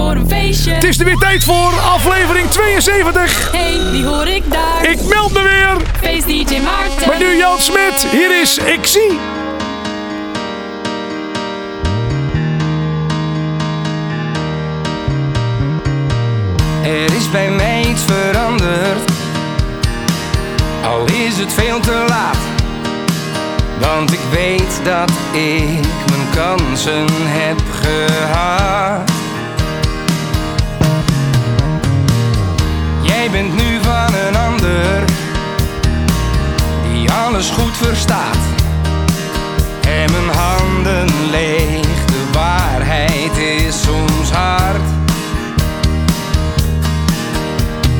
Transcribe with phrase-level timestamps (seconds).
[0.00, 0.72] voor een feestje.
[0.72, 3.52] Het is er weer tijd voor aflevering 72.
[3.52, 4.90] Hey, wie hoor ik daar?
[4.90, 5.76] Ik meld me weer.
[6.00, 7.06] Feest DJ Maarten.
[7.06, 8.06] Maar nu Jan Smit.
[8.10, 9.18] Hier is Ik Zie.
[16.82, 19.10] Er is bij mij iets veranderd,
[20.84, 22.36] al is het veel te laat.
[23.80, 29.09] Want ik weet dat ik mijn kansen heb gehad.
[33.02, 35.04] Jij bent nu van een ander,
[36.92, 38.36] die alles goed verstaat.
[39.80, 44.80] En mijn handen leeg, de waarheid is soms hard.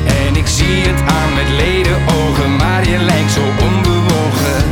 [0.05, 4.63] En ik zie het aan met leden ogen, maar je lijkt zo onbewogen.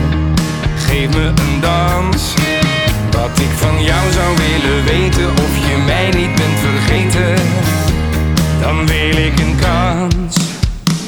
[0.77, 2.33] Geef me een dans.
[3.11, 7.45] Wat ik van jou zou willen weten, of je mij niet bent vergeten.
[8.61, 9.48] Dan wil ik een.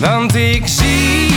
[0.02, 1.31] Want ik zie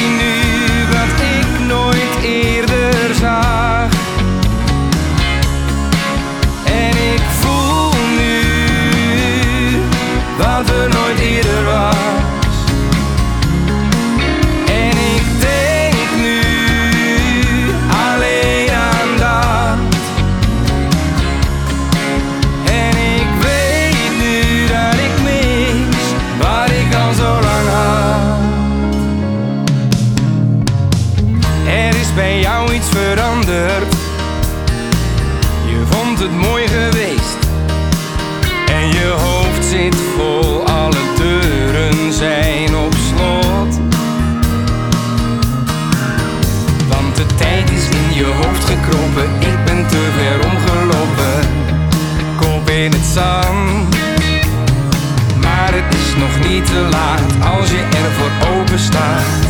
[56.55, 57.21] niet te laat
[57.59, 59.44] als je ervoor open staat.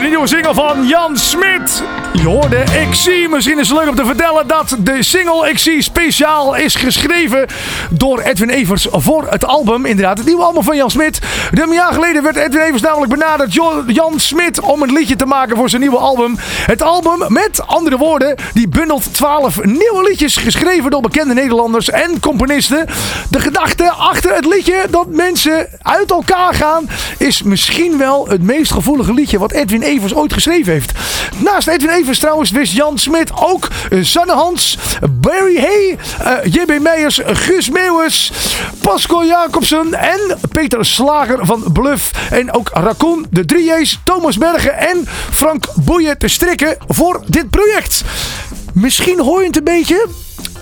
[0.00, 1.82] De nieuwe single van Jan Smit.
[2.14, 3.28] Je hoorde Ik Zie.
[3.28, 7.46] Misschien is het leuk om te vertellen dat de single Ik Zie speciaal is geschreven
[7.90, 9.86] door Edwin Evers voor het album.
[9.86, 11.18] Inderdaad, het nieuwe album van Jan Smit.
[11.52, 15.26] Een jaar geleden werd Edwin Evers namelijk benaderd Jo- Jan Smit om een liedje te
[15.26, 16.36] maken voor zijn nieuwe album.
[16.66, 22.20] Het album, met andere woorden, die bundelt 12 nieuwe liedjes geschreven door bekende Nederlanders en
[22.20, 22.86] componisten.
[23.30, 26.88] De gedachte achter het liedje dat mensen uit elkaar gaan
[27.18, 30.92] is misschien wel het meest gevoelige liedje wat Edwin Evers ooit geschreven heeft.
[31.36, 34.78] Naast Edwin Evers trouwens wist Jan Smit ook eh, Sanne Hans,
[35.10, 36.80] Barry Hay, eh, J.B.
[36.80, 38.32] Meijers, Guus Meeuwis,
[38.80, 42.30] Pascal Jacobsen en Peter Slager van Bluff.
[42.30, 48.02] En ook Raccoon, de 3J's, Thomas Bergen en Frank Boeien te strikken voor dit project.
[48.72, 50.08] Misschien hoor je het een beetje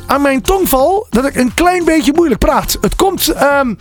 [0.06, 2.78] aan mijn tongval dat ik een klein beetje moeilijk praat.
[2.80, 3.28] Het komt...
[3.28, 3.74] ehm,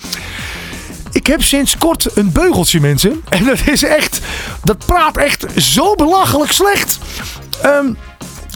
[1.11, 3.21] ik heb sinds kort een beugeltje, mensen.
[3.29, 4.19] En dat is echt.
[4.63, 6.99] Dat praat echt zo belachelijk slecht.
[7.61, 7.93] Ehm,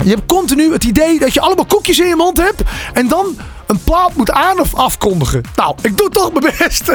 [0.04, 2.62] je hebt continu het idee dat je allemaal koekjes in je mond hebt.
[2.94, 5.42] En dan een plaat moet aan of afkondigen.
[5.56, 6.92] Nou, ik doe toch mijn best.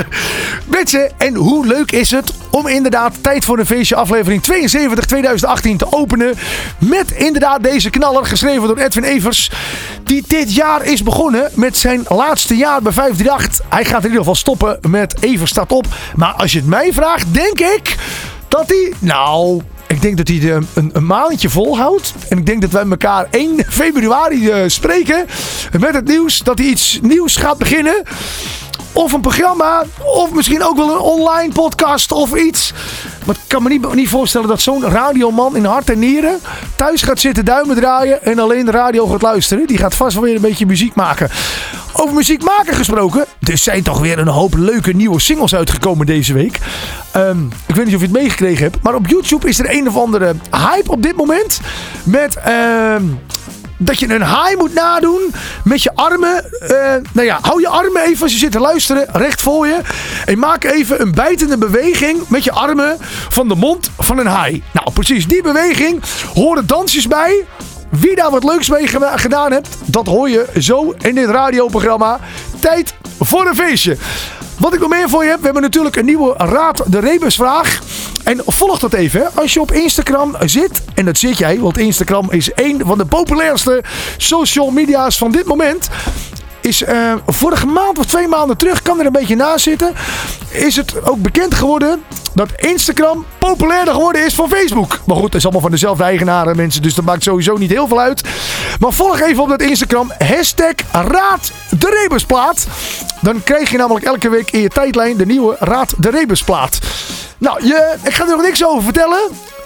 [0.66, 5.76] Mensen, en hoe leuk is het om inderdaad Tijd voor een Feestje aflevering 72 2018
[5.76, 6.34] te openen.
[6.78, 9.50] Met inderdaad deze knaller, geschreven door Edwin Evers.
[10.04, 13.66] Die dit jaar is begonnen met zijn laatste jaar bij 538.
[13.68, 15.86] Hij gaat in ieder geval stoppen met Evers staat op.
[16.16, 17.96] Maar als je het mij vraagt, denk ik
[18.48, 18.92] dat hij...
[18.98, 19.62] Nou,
[20.00, 22.14] ik denk dat hij de, een, een maandje volhoudt.
[22.29, 25.26] En ik denk dat wij elkaar 1 februari eh, spreken.
[25.81, 28.02] Met het nieuws dat hij iets nieuws gaat beginnen.
[28.93, 29.85] Of een programma.
[30.05, 32.73] Of misschien ook wel een online podcast of iets.
[33.26, 36.38] Maar ik kan me niet, niet voorstellen dat zo'n radioman in hart en nieren
[36.76, 39.67] thuis gaat zitten duimen draaien en alleen de radio gaat luisteren.
[39.67, 41.31] Die gaat vast wel weer een beetje muziek maken.
[41.93, 43.25] Over muziek maken gesproken.
[43.40, 46.58] Er zijn toch weer een hoop leuke nieuwe singles uitgekomen deze week.
[47.11, 48.82] Ehm, ik weet niet of je het meegekregen hebt.
[48.82, 51.61] Maar op YouTube is er een of andere hype op dit moment.
[52.05, 52.37] Met...
[52.37, 53.02] ehm,
[53.82, 55.34] dat je een haai moet nadoen
[55.64, 56.44] met je armen.
[56.60, 59.76] Eh, nou ja, hou je armen even als je zit te luisteren, recht voor je.
[60.24, 62.96] En maak even een bijtende beweging met je armen
[63.28, 64.62] van de mond van een haai.
[64.72, 66.02] Nou, precies die beweging
[66.34, 67.44] horen dansjes bij.
[67.88, 72.20] Wie daar wat leuks mee geda- gedaan hebt, dat hoor je zo in dit radioprogramma.
[72.60, 73.96] Tijd voor een feestje.
[74.60, 77.34] Wat ik nog meer voor je heb, we hebben natuurlijk een nieuwe Raad de Rebus
[77.34, 77.80] vraag.
[78.24, 79.30] En volg dat even.
[79.34, 83.04] Als je op Instagram zit, en dat zit jij, want Instagram is één van de
[83.04, 83.84] populairste
[84.16, 85.88] social media's van dit moment.
[86.70, 89.94] Is eh, vorige maand of twee maanden terug, kan er een beetje naast zitten.
[90.50, 92.02] Is het ook bekend geworden
[92.34, 94.99] dat Instagram populairder geworden is van Facebook.
[95.06, 97.88] Maar goed, het is allemaal van dezelfde eigenaren mensen, dus dat maakt sowieso niet heel
[97.88, 98.22] veel uit.
[98.78, 102.67] Maar volg even op dat Instagram hashtag Raad de Rebusplaat.
[103.20, 106.78] Dan krijg je namelijk elke week in je tijdlijn de nieuwe Raad de Rebusplaat.
[107.38, 109.20] Nou, je, ik ga er nog niks over vertellen.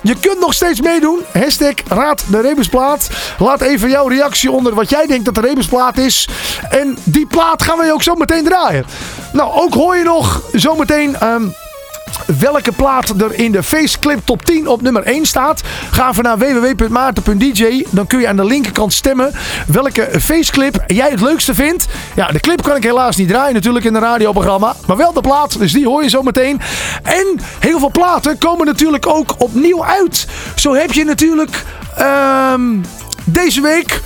[0.05, 1.21] Je kunt nog steeds meedoen.
[1.33, 3.09] Hashtag Raad de Rebusplaat.
[3.39, 6.29] Laat even jouw reactie onder wat jij denkt dat de Rebusplaat is.
[6.71, 8.85] En die plaat gaan we je ook zo meteen draaien.
[9.33, 11.17] Nou, ook hoor je nog zometeen...
[11.17, 11.45] ehm
[12.39, 15.63] welke plaat er in de Faceclip top 10 op nummer 1 staat.
[15.91, 17.87] Ga even naar www.maarten.dj.
[17.91, 19.33] Dan kun je aan de linkerkant stemmen
[19.67, 21.87] welke Faceclip jij het leukste vindt.
[22.17, 24.75] Ja, de clip kan ik helaas niet draaien natuurlijk in een radioprogramma.
[24.87, 26.61] Maar wel de plaat, dus die hoor je zo meteen.
[27.03, 30.27] En heel veel platen komen natuurlijk ook opnieuw uit.
[30.55, 31.65] Zo heb je natuurlijk
[31.97, 32.63] ehm,
[33.25, 34.01] deze week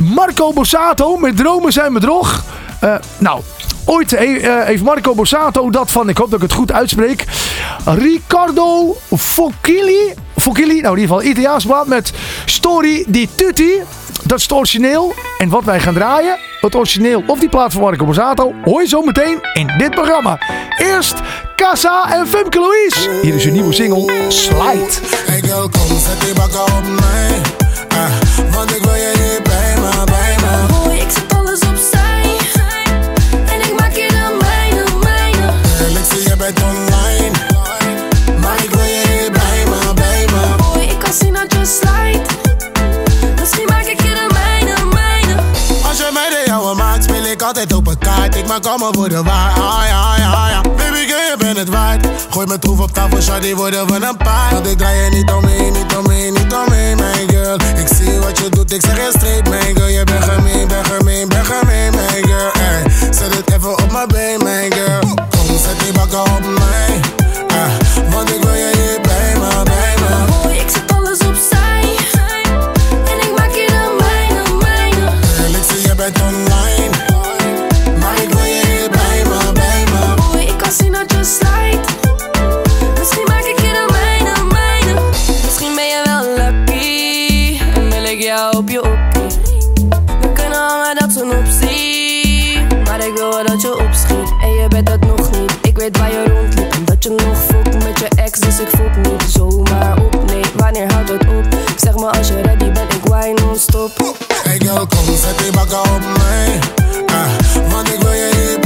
[0.00, 2.44] Marco Borsato met Dromen zijn bedrog.
[2.80, 3.40] Eh, nou,
[3.86, 7.24] ooit he- eh, heeft Marco Borsato dat van, ik hoop dat ik het goed uitspreek,
[7.84, 10.14] Riccardo Focchili.
[10.36, 12.12] Focchili, nou in ieder geval Italiaans plaat met
[12.44, 13.70] Story di Tutti.
[14.22, 15.14] Dat is het origineel.
[15.38, 18.88] En wat wij gaan draaien, het origineel of die plaat van Marco Borsato, hoor je
[18.88, 20.38] zo meteen in dit programma.
[20.78, 21.14] Eerst
[21.56, 23.10] Casa en Femke Louise.
[23.22, 24.88] Hier is hun nieuwe single, Slide.
[25.26, 26.34] Hey girl, kom, zet
[27.00, 27.40] mij.
[27.88, 29.35] Ah, ik wil je
[47.46, 48.36] altijd op een kaart.
[48.36, 49.52] Ik maak allemaal voor waar.
[49.52, 50.60] Ah ja, ja, ja.
[50.60, 52.06] Baby girl, je bent het waard.
[52.30, 54.52] Gooi mijn troef op tafel, shawty, worden we een paar.
[54.52, 57.54] Want ik draai je niet omheen, niet omheen, niet omheen, mijn girl.
[57.54, 59.88] Ik zie wat je doet, ik zeg je straight, mijn girl.
[59.88, 61.44] Je bent gemeen, ben gemeen, ben
[61.94, 62.50] mijn girl.
[63.10, 65.00] Zet het even op mijn been, mijn girl.
[65.30, 67.00] Kom, zet die bakken op mij.
[67.48, 69.00] Ah, want ik wil je hier
[97.06, 98.40] je nog fokt met je ex.
[98.40, 100.24] Dus ik fok niet zomaar op.
[100.26, 101.58] Nee, wanneer houdt het op?
[101.76, 104.14] Zeg maar als je ready bent, ik wine non-stop.
[104.42, 106.58] Hey girl, kom, zet die bakken op mij.
[107.06, 108.65] Ah, want ik wil je hier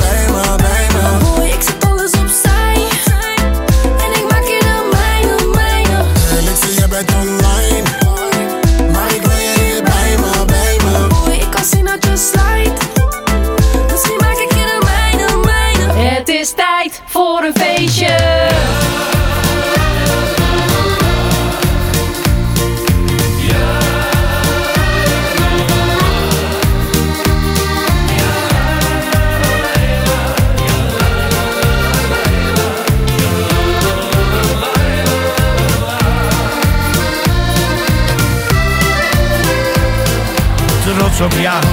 [41.21, 41.65] op jou.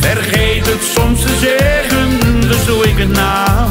[0.00, 3.68] Vergeet het soms te zeggen, dus doe ik het nou.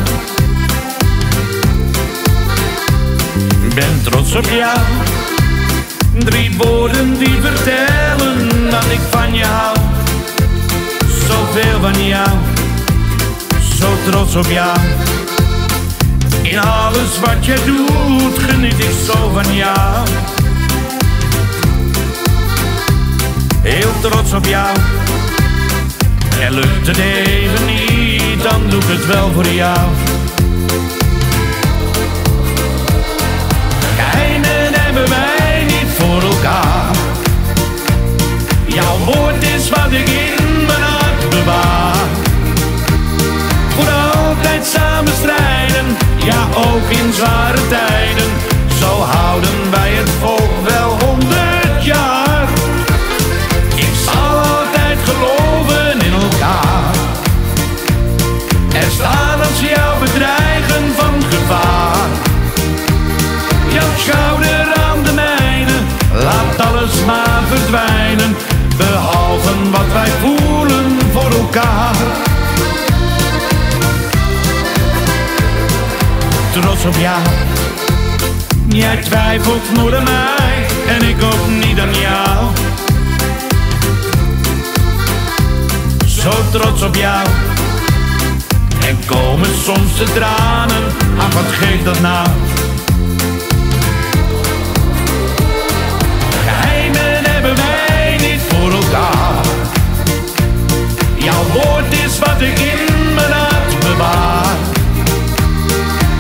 [3.76, 4.78] Ben trots op jou.
[6.18, 9.78] Drie woorden die vertellen dat ik van je hou.
[11.28, 12.30] Zoveel van jou,
[13.80, 14.78] zo trots op jou.
[16.42, 20.08] In alles wat je doet, geniet ik zo van jou.
[23.64, 24.76] Heel trots op jou.
[26.42, 29.90] En lukt het even niet, dan doe ik het wel voor jou.
[33.96, 36.96] Geheimen hebben wij niet voor elkaar.
[38.66, 42.08] Jouw woord is wat ik in mijn hart bewaar.
[43.76, 45.86] Voor altijd samen strijden,
[46.26, 48.32] ja ook in zware tijden.
[48.80, 52.23] Zo houden wij het vol wel honderd jaar.
[67.58, 68.36] Verdwijnen.
[68.78, 71.96] Behalve wat wij voelen voor elkaar.
[76.52, 77.20] Trots op jou.
[78.68, 82.48] Jij twijfelt nooit aan mij en ik ook niet aan jou.
[86.06, 87.28] Zo trots op jou.
[88.88, 90.84] En komen soms de tranen,
[91.18, 92.28] ach wat geeft dat nou?
[101.34, 104.56] Jouw woord is wat ik in mijn hart bewaar.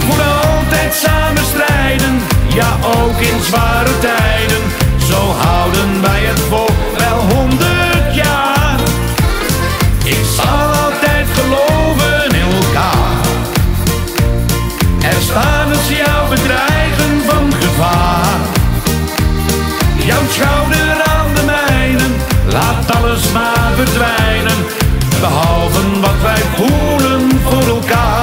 [0.05, 2.22] Voor altijd samen strijden,
[2.53, 4.63] ja ook in zware tijden.
[5.10, 8.79] Zo houden wij het vol wel honderd jaar.
[10.03, 13.22] Ik zal altijd geloven in elkaar.
[15.12, 18.39] Er staan als jou bedreigen van gevaar.
[20.05, 22.08] Jouw schouder aan de mijne,
[22.51, 24.52] laat alles maar verdwijnen.
[25.23, 28.22] Behalve wat wij voelen voor elkaar.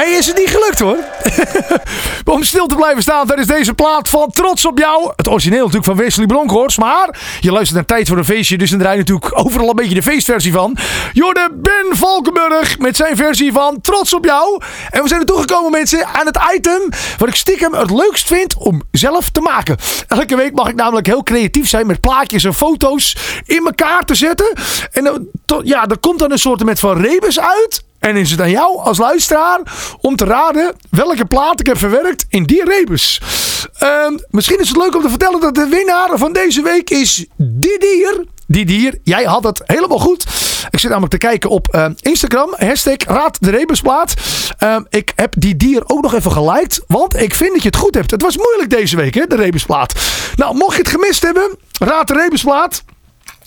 [0.00, 0.96] Mij is het niet gelukt hoor.
[2.34, 5.12] Om stil te blijven staan tijdens deze plaat van Trots op jou.
[5.16, 6.78] Het origineel natuurlijk van Wesley Bronkhorst.
[6.78, 8.58] Maar je luistert naar Tijd voor een Feestje.
[8.58, 10.76] Dus dan draai je natuurlijk overal een beetje de feestversie van.
[11.12, 14.62] Jorde Ben Valkenburg met zijn versie van Trots op jou.
[14.90, 16.88] En we zijn er toegekomen mensen aan het item
[17.18, 19.76] wat ik stiekem het leukst vind om zelf te maken.
[20.08, 24.14] Elke week mag ik namelijk heel creatief zijn met plaatjes en foto's in elkaar te
[24.14, 24.52] zetten.
[24.92, 25.30] En
[25.64, 27.88] ja, er komt dan een soort van rebus uit.
[28.00, 29.60] En is het aan jou als luisteraar
[30.00, 33.20] om te raden welke plaat ik heb verwerkt in die rebus.
[33.78, 37.26] Ehm, misschien is het leuk om te vertellen dat de winnaar van deze week is
[37.36, 38.24] Didier.
[38.46, 40.24] Didier, jij had het helemaal goed.
[40.70, 42.54] Ik zit namelijk te kijken op eh, Instagram.
[42.56, 44.14] Hashtag Raad de Rebusplaat.
[44.58, 46.82] Ehm, ik heb Didier ook nog even geliked.
[46.86, 48.10] Want ik vind dat je het goed hebt.
[48.10, 49.94] Het was moeilijk deze week, hè, de Rebusplaat.
[50.36, 52.82] Nou, mocht je het gemist hebben, Raad de Rebusplaat.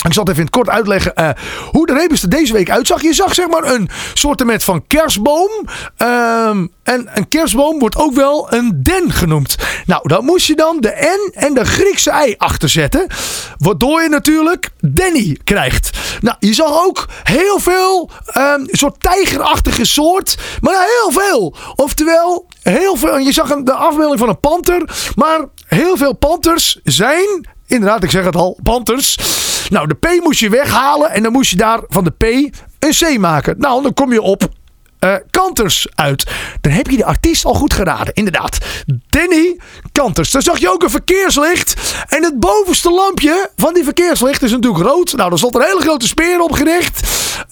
[0.02, 1.30] Ik zal het even in het kort uitleggen eh,
[1.72, 3.02] hoe de rebus er deze week uitzag.
[3.02, 5.52] Je zag zeg maar een soortement van kerstboom.
[5.98, 9.56] Ehm, en een kerstboom wordt ook wel een den genoemd.
[9.86, 13.08] Nou, dan moest je dan de N en de Griekse I achter zetten.
[13.58, 15.98] Waardoor je natuurlijk Danny krijgt.
[16.22, 20.38] Nou, je zag ook heel veel een soort tijgerachtige soort.
[20.62, 21.56] Maar heel veel.
[21.76, 23.18] Oftewel, heel veel.
[23.18, 25.12] Je zag een, de afbeelding van een panter.
[25.16, 28.58] Maar heel veel panters zijn Inderdaad, ik zeg het al.
[28.64, 29.18] Panthers.
[29.70, 31.12] Nou, de P moest je weghalen.
[31.12, 32.24] En dan moest je daar van de P
[32.80, 33.56] een C maken.
[33.58, 34.50] Nou, dan kom je op
[35.00, 36.32] eh, Kanters uit.
[36.62, 38.14] Dan heb je de artiest al goed geraden.
[38.14, 38.58] Inderdaad.
[39.10, 39.60] Danny
[39.92, 40.32] Kanters.
[40.32, 41.96] Dan zag je ook een verkeerslicht.
[42.08, 45.14] En het bovenste lampje van die verkeerslicht is natuurlijk rood.
[45.14, 47.02] Nou, daar stond een hele grote speer op gericht.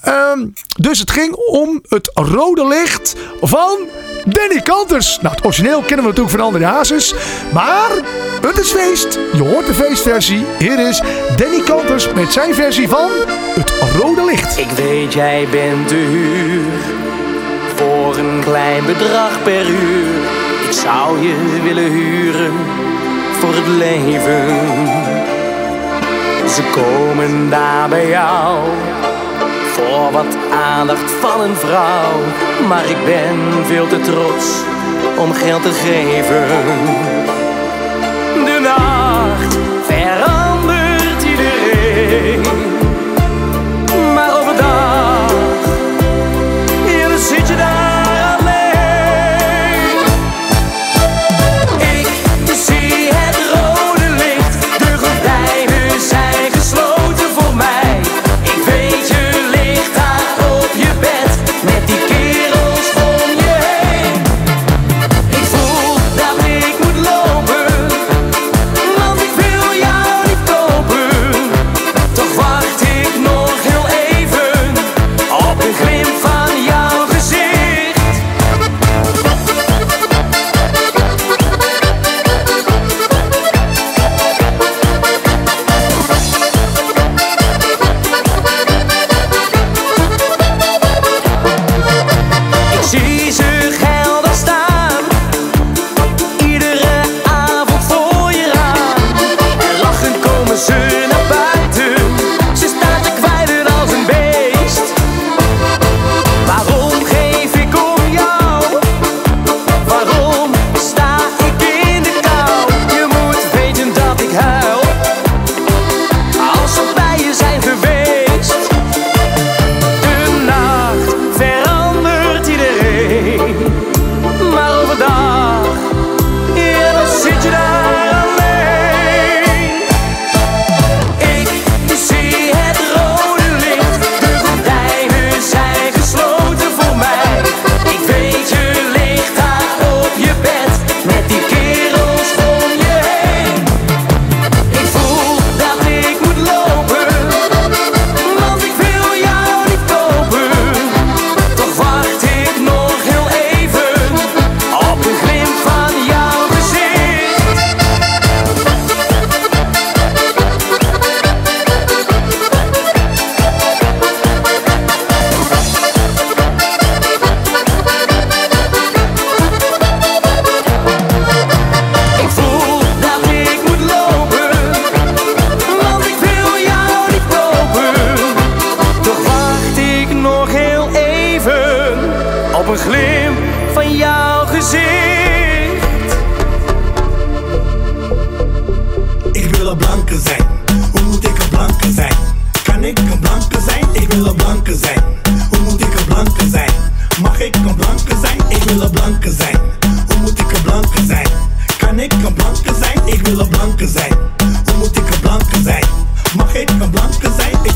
[0.02, 0.48] Ehm,
[0.78, 3.78] dus het ging om het rode licht van
[4.26, 5.20] Danny Kanters.
[5.22, 7.14] Nou, het origineel kennen we natuurlijk van André Hazes.
[7.54, 7.90] Maar
[8.42, 9.20] het is feest.
[9.34, 10.46] Je hoort de feestversie.
[10.60, 11.02] Hier is
[11.36, 13.10] Danny Kanters met zijn versie van
[13.54, 14.58] Het Rode Licht.
[14.58, 16.62] Ik weet, jij bent te huur
[17.76, 20.22] voor een klein bedrag per uur.
[20.68, 22.54] Ik zou je willen huren
[23.40, 24.48] voor het leven.
[26.50, 28.60] Ze komen daar bij jou
[29.88, 32.20] voor wat aandacht van een vrouw.
[32.68, 34.64] Maar ik ben veel te trots
[35.18, 36.48] om geld te geven.
[38.46, 39.58] De nacht
[39.88, 42.61] verandert iedereen.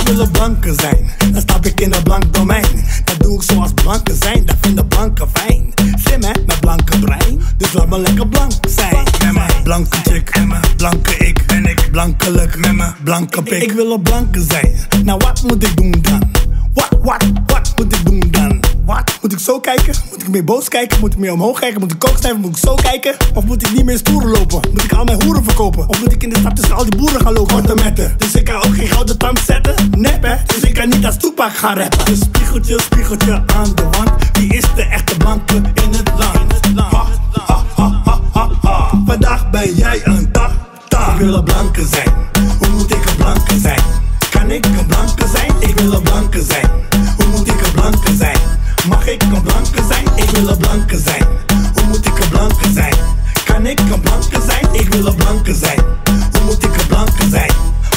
[0.06, 1.10] Ik wil een blanke zijn.
[1.32, 2.86] Dan stap ik in een blank domein.
[3.04, 4.46] Dat doe ik zoals blanken zijn.
[4.46, 5.74] Dat vinden blanken fijn.
[5.76, 7.42] Slim hè, met blanke brein.
[7.58, 9.04] Dus laat me lekker blank zijn.
[9.24, 11.46] Met mijn blanke chick en mijn blanke ik.
[11.48, 13.64] Ben ik blankelijk met mijn blanke pik.
[13.64, 14.76] Ik wil een blanke zijn.
[15.04, 16.32] Nou wat moet ik doen dan?
[16.74, 18.65] Wat, wat, wat moet ik doen dan?
[18.86, 19.18] Wat?
[19.22, 19.94] Moet ik zo kijken?
[20.10, 21.00] Moet ik meer boos kijken?
[21.00, 21.80] Moet ik meer omhoog kijken?
[21.80, 22.38] Moet ik kook?
[22.38, 23.16] Moet ik zo kijken?
[23.34, 24.60] Of moet ik niet meer stoeren lopen?
[24.72, 25.90] Moet ik al mijn hoeren verkopen?
[25.90, 27.54] Of moet ik in de stad tussen al die boeren gaan lopen?
[27.56, 28.16] Korte metten.
[28.18, 29.76] Dus ik kan ook geen gouden tand zetten?
[29.98, 30.36] Nep hè?
[30.46, 32.06] Dus ik kan niet als toepak gaan rappen.
[32.06, 34.12] Dus spiegeltje, spiegeltje aan de wand.
[34.34, 36.54] Wie is de echte blanke in het land?
[36.76, 37.06] Ha,
[37.46, 37.64] ha,
[38.34, 39.02] ha, ha.
[39.06, 40.52] Vandaag ben jij een dag.
[40.90, 42.14] Ik wil een blanke zijn.
[42.60, 43.82] Hoe moet ik een blanke zijn?
[44.30, 45.52] Kan ik een blanke zijn?
[45.60, 46.75] Ik wil een blanke zijn.
[54.96, 55.80] Ik wil een blanke zijn.
[56.32, 57.52] Hoe moet ik een blanke zijn?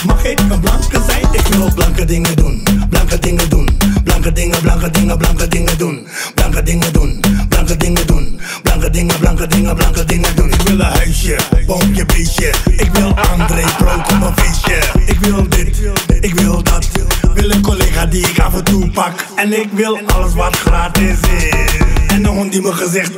[0.07, 1.23] Mag ik een blanke zijn?
[1.33, 2.63] Ik wil blanke dingen doen.
[2.91, 3.79] Blanke dingen doen.
[4.05, 6.07] Blanke dingen, blanke dingen, blanke dingen doen.
[6.35, 7.21] Blanke dingen doen.
[7.49, 8.41] Blanke dingen doen.
[8.63, 10.51] Blanke dingen, blanke dingen, blanke dingen doen.
[10.51, 12.53] Ik wil een huisje, boompje, beestje.
[12.77, 14.79] Ik wil André brood op een feestje.
[15.07, 15.81] Ik wil dit,
[16.21, 16.89] ik wil dat.
[17.35, 19.25] Wil een collega die ik af en toe pak.
[19.37, 21.98] En ik wil alles wat gratis is.
[22.19, 23.15] En een hond die mijn gezicht.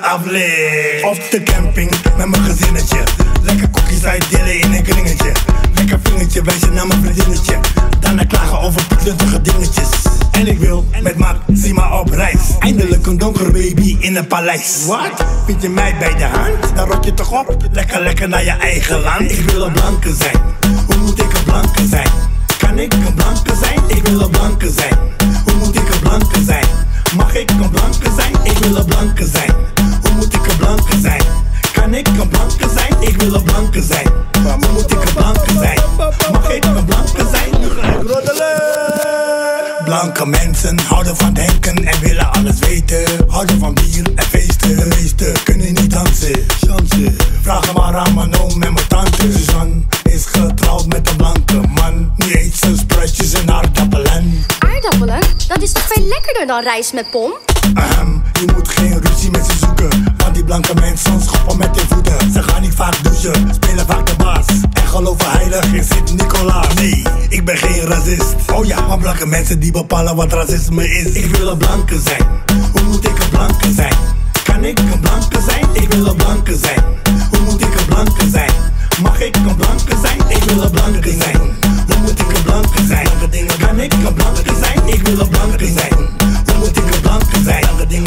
[1.02, 2.98] Op de camping met mijn gezinnetje.
[3.42, 5.32] Lekker koekjes uitdelen in een kringetje.
[5.74, 7.58] Lekker vingertje wijzen naar mijn vriendinnetje.
[8.00, 9.88] Daarna klagen over pluttige dingetjes.
[10.30, 12.40] En ik wil met Maxima op reis.
[12.58, 14.84] Eindelijk een donkere baby in een paleis.
[14.86, 15.24] Wat?
[15.46, 16.76] Vind je mij bij de hand?
[16.76, 17.56] Dan rot je toch op?
[17.72, 19.30] Lekker, lekker naar je eigen land.
[19.30, 20.36] Ik wil een blanke zijn.
[20.86, 22.10] Hoe moet ik een blanke zijn?
[22.58, 23.80] Kan ik een blanke zijn?
[23.86, 25.19] Ik wil een blanke zijn.
[43.40, 44.76] Houden van bier en feesten.
[44.76, 46.46] De meesten kunnen niet dansen.
[46.60, 47.16] Chansen.
[47.42, 49.32] Vraag maar aan mijn oom en mijn tante.
[49.32, 52.12] Suzanne is getrouwd met een blanke man.
[52.16, 54.44] Nu eet ze spruitjes en aardappelen.
[54.58, 55.20] Aardappelen?
[55.48, 57.32] Dat is toch veel lekkerder dan rijst met pom?
[57.74, 60.14] Ahem, je moet geen ruzie met ze zoeken.
[60.16, 62.32] Want die blanke mensen schoppen met hun voeten.
[62.32, 64.46] Ze gaan niet vaak douchen, spelen vaak de baas.
[64.72, 66.74] En geloven heilig in Sint-Nicolaas.
[66.74, 68.34] Nee, ik ben geen racist.
[69.10, 71.12] Oh blanke mensen die bepalen wat racisme is.
[71.12, 72.26] Ik wil een blanke zijn.
[72.72, 73.94] Hoe moet ik een blanke zijn?
[74.44, 75.66] Kan ik een blanke zijn?
[75.72, 76.84] Ik wil een blanke zijn.
[77.30, 78.50] Hoe moet ik een blanke zijn?
[79.02, 80.18] Mag ik een blanke zijn?
[80.28, 81.36] Ik wil een blanke zijn.
[81.86, 83.08] Hoe moet ik een blanke zijn?
[83.58, 84.86] Kan ik een blanke zijn?
[84.86, 85.94] Ik wil een blanke zijn.
[86.46, 87.64] Hoe moet ik een blanke zijn?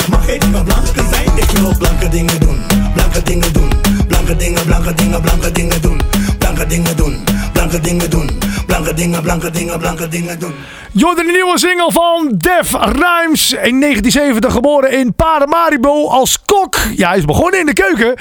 [0.10, 1.28] Mag ik een blanke zijn?
[1.36, 2.58] Ik wil blanke dingen doen.
[2.94, 3.70] Blanke dingen doen.
[4.08, 6.02] Blanke dingen, blanke dingen, blanke dingen doen.
[6.38, 7.33] Blanke dingen doen.
[7.74, 8.30] Blanke dingen doen.
[8.66, 10.54] Blanke dingen, blanke dingen, blanke dingen doen.
[10.92, 13.52] Jorden, de nieuwe single van Def Rhymes.
[13.52, 16.76] In 1970 geboren in Paramaribo als kok.
[16.96, 18.16] Ja, hij is begonnen in de keuken.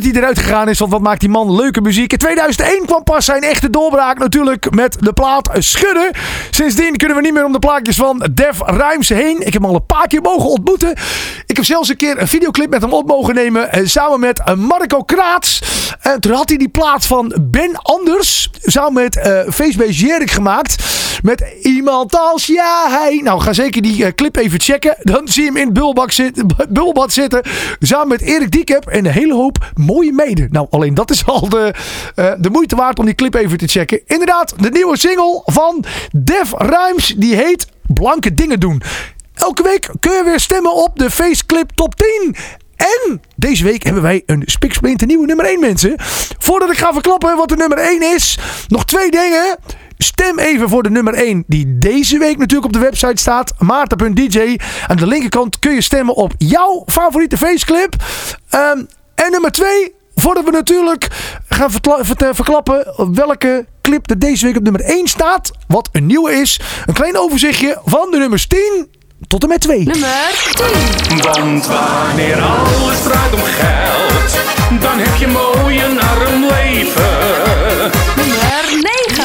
[0.00, 2.12] Dat hij eruit gegaan is, want wat maakt die man leuke muziek.
[2.12, 6.10] In 2001 kwam pas zijn echte doorbraak natuurlijk met de plaat Schudden.
[6.50, 9.36] Sindsdien kunnen we niet meer om de plaatjes van Def Rhymes heen.
[9.46, 10.90] Ik heb hem al een paar keer mogen ontmoeten.
[11.46, 13.72] Ik heb zelfs een keer een videoclip met hem op mogen nemen.
[13.72, 15.62] eh, Samen met eh, Marco Kraats.
[16.00, 18.50] En toen had hij die plaat van Ben Anders.
[18.62, 20.98] Samen met eh Facebase Jerik gemaakt.
[21.22, 23.20] Met iemand als jij.
[23.24, 24.96] Nou, ga zeker die clip even checken.
[25.00, 27.42] Dan zie je hem in het bubbelbak zitten, bubbelbad zitten.
[27.80, 29.58] Samen met Erik Diekep en een hele hoop
[29.92, 30.48] mooie meiden.
[30.50, 31.74] Nou, alleen dat is al de,
[32.14, 34.00] eh, de moeite waard om die clip even te checken.
[34.06, 37.14] Inderdaad, de nieuwe single van Def Rhymes.
[37.16, 38.82] Die heet Blanke Dingen Doen.
[39.34, 42.36] Elke week kun je weer stemmen op de Faceclip Top 10.
[42.76, 45.94] En deze week hebben wij een spiksplinter nieuwe nummer 1 mensen.
[46.38, 48.38] Voordat ik ga verklappen wat de nummer 1 is.
[48.68, 49.56] Nog twee dingen.
[49.98, 53.54] Stem even voor de nummer 1 die deze week natuurlijk op de website staat.
[53.58, 54.56] Maarten.dj.
[54.86, 57.94] Aan de linkerkant kun je stemmen op jouw favoriete faceclip.
[58.48, 58.82] Ehm,
[59.24, 59.94] en nummer 2.
[60.14, 61.08] Voordat we natuurlijk
[61.48, 61.70] gaan
[62.34, 65.50] verklappen welke clip er deze week op nummer 1 staat.
[65.68, 66.60] Wat een nieuwe is.
[66.86, 68.88] Een klein overzichtje van de nummers 10
[69.26, 69.78] tot en met 2.
[69.78, 70.08] Nummer
[70.52, 71.22] 10.
[71.22, 74.38] Want wanneer alles draait om geld,
[74.80, 77.18] dan heb je mooi een arm leven.
[78.16, 78.36] Nummer
[79.06, 79.24] 9.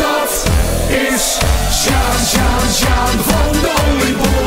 [0.00, 0.44] Dat
[0.88, 1.38] is
[1.70, 4.41] Sjaan, Sjaan, Sjaan van de oliebollenkraam.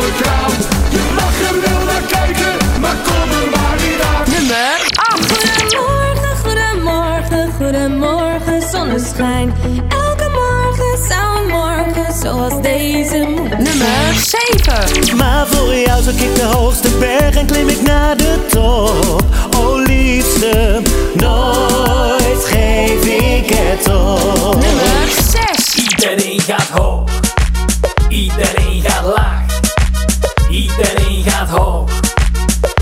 [9.06, 9.54] Zonneschijn.
[9.90, 15.18] Elke morgen zou een morgen zoals deze moeten Nummer 7.
[15.18, 19.24] Maar voor jou zoek ik de hoogste berg en klim ik naar de top.
[19.58, 20.82] Oh liefste,
[21.14, 24.56] nooit geef ik het op.
[24.60, 25.08] Nummer
[25.56, 25.76] 6.
[25.76, 27.10] Iedereen gaat hoog,
[28.10, 29.44] iedereen gaat laag.
[30.50, 31.90] Iedereen gaat hoog,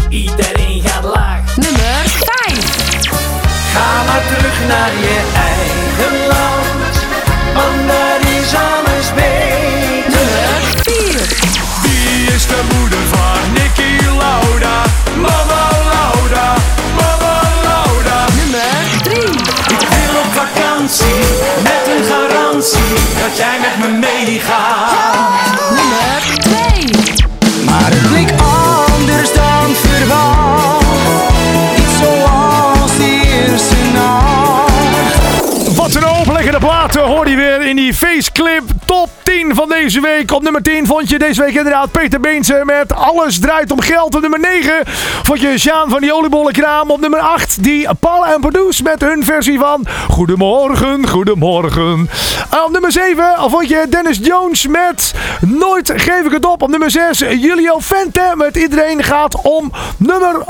[0.09, 1.55] iedereen gaat laag.
[1.55, 2.83] Nummer 5.
[3.73, 5.12] Ga maar terug naar je
[39.69, 40.31] deze week.
[40.31, 44.15] Op nummer 10 vond je deze week inderdaad Peter Beense met Alles draait om geld.
[44.15, 44.73] Op nummer 9
[45.23, 46.91] vond je Sjaan van die oliebollenkraam.
[46.91, 52.09] Op nummer 8 die Paul en Produce met hun versie van Goedemorgen, Goedemorgen.
[52.49, 56.61] En op nummer 7 vond je Dennis Jones met Nooit geef ik het op.
[56.61, 59.71] Op nummer 6 Julio Vente met Iedereen gaat om.
[59.97, 60.43] Nummer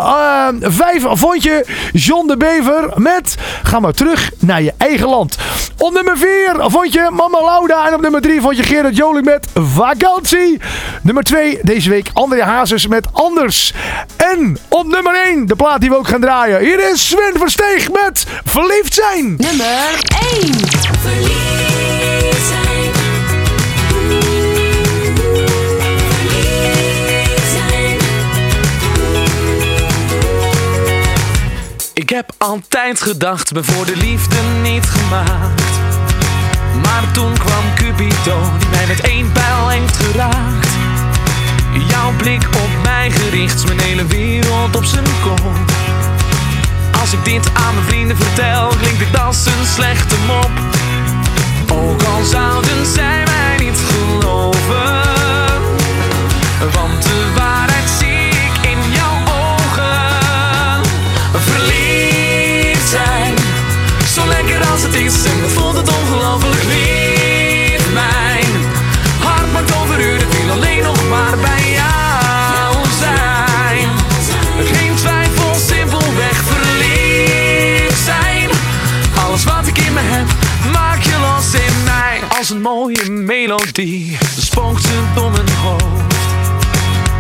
[0.62, 5.38] 5 vond je John de Bever met Ga maar terug naar je eigen land.
[5.78, 7.88] Op nummer 4 vond je Mama Lauda.
[7.88, 10.62] En op nummer 3 vond je Gerard met Vakantie.
[11.02, 13.74] Nummer 2 deze week André Hazes met Anders.
[14.18, 16.60] En op nummer 1 de plaat die we ook gaan draaien.
[16.60, 19.36] Hier is Sven Versteeg met Verliefd zijn.
[19.38, 20.00] Nummer
[20.42, 20.54] 1.
[21.02, 22.92] Verliefd zijn.
[31.94, 35.83] Ik heb altijd gedacht, me voor de liefde niet gemaakt.
[36.82, 40.68] Maar toen kwam Cupido, die mij met één pijl heeft geraakt.
[41.88, 45.56] Jouw blik op mij gericht, mijn hele wereld op zijn kop.
[47.02, 50.52] Als ik dit aan mijn vrienden vertel, klinkt het als een slechte mop.
[51.72, 55.03] Ook al zouden zij mij niet geloven,
[64.74, 67.94] als het is en voelt het ongelooflijk lief.
[67.94, 68.52] Mijn
[69.20, 73.88] hart maakt overuren, het wil alleen nog maar bij jou zijn.
[74.74, 78.50] Geen twijfel, simpelweg verliefd zijn.
[79.26, 80.28] Alles wat ik in me heb,
[80.72, 82.20] maak je los in mij.
[82.38, 86.14] Als een mooie melodie, spookt het door mijn hoofd.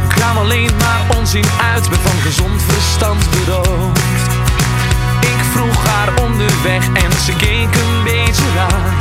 [0.04, 4.13] Ik Kraam alleen maar onzin uit, ben van gezond verstand beroofd.
[5.32, 8.94] Ik vroeg haar onderweg en ze keek een beetje raar.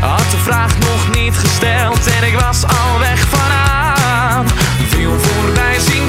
[0.00, 4.46] Had de vraag nog niet gesteld en ik was al weg van aan.
[4.88, 6.03] Veel voorbij zien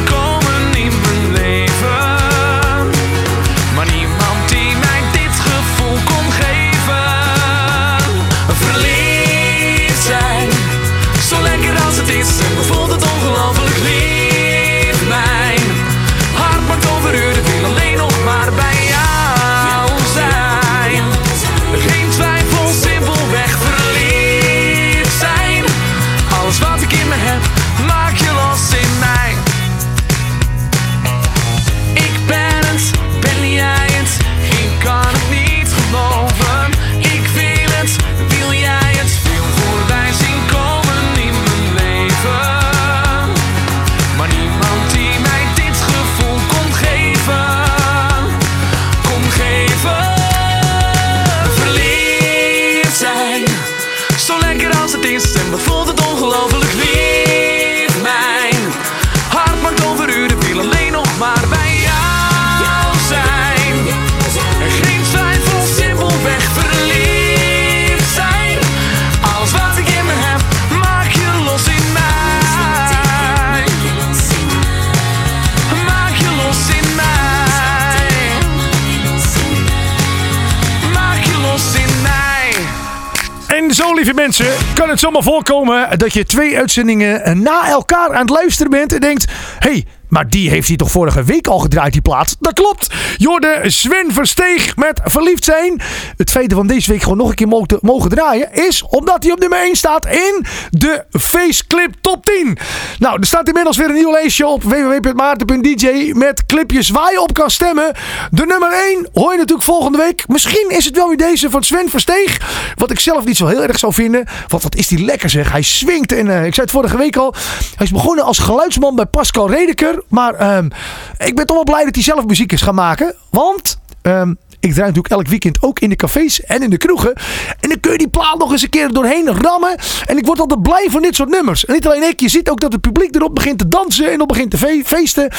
[84.13, 88.93] mensen, kan het zomaar voorkomen dat je twee uitzendingen na elkaar aan het luisteren bent
[88.93, 89.25] en denkt:
[89.59, 89.85] hey,
[90.15, 92.35] maar die heeft hij toch vorige week al gedraaid, die plaat?
[92.39, 92.93] Dat klopt.
[93.17, 95.81] Jorde Sven Versteeg met Verliefd zijn.
[96.17, 98.83] Het feit dat we hem deze week gewoon nog een keer mogen, mogen draaien is
[98.83, 102.57] omdat hij op nummer 1 staat in de Faceclip Top 10.
[102.99, 107.33] Nou, er staat inmiddels weer een nieuw lijstje op www.maarten.dj met clipjes waar je op
[107.33, 107.93] kan stemmen.
[108.31, 110.27] De nummer 1 hoor je natuurlijk volgende week.
[110.27, 112.41] Misschien is het wel weer deze van Sven Versteeg.
[112.75, 114.27] Wat ik zelf niet zo heel erg zou vinden.
[114.47, 115.51] Want wat is die lekker zeg.
[115.51, 116.11] Hij swingt.
[116.11, 117.33] En eh, ik zei het vorige week al.
[117.75, 120.03] Hij is begonnen als geluidsman bij Pascal Redeker.
[120.07, 120.69] Maar ehm,
[121.17, 123.15] ik ben toch wel blij dat hij zelf muziek is gaan maken.
[123.29, 123.79] Want...
[124.01, 127.13] ehm, ik draai natuurlijk elk weekend ook in de cafés en in de kroegen.
[127.59, 129.77] En dan kun je die plaat nog eens een keer doorheen rammen.
[130.05, 131.65] En ik word altijd blij van dit soort nummers.
[131.65, 134.21] En niet alleen ik, je ziet ook dat het publiek erop begint te dansen en
[134.21, 135.31] op begint te fe- feesten.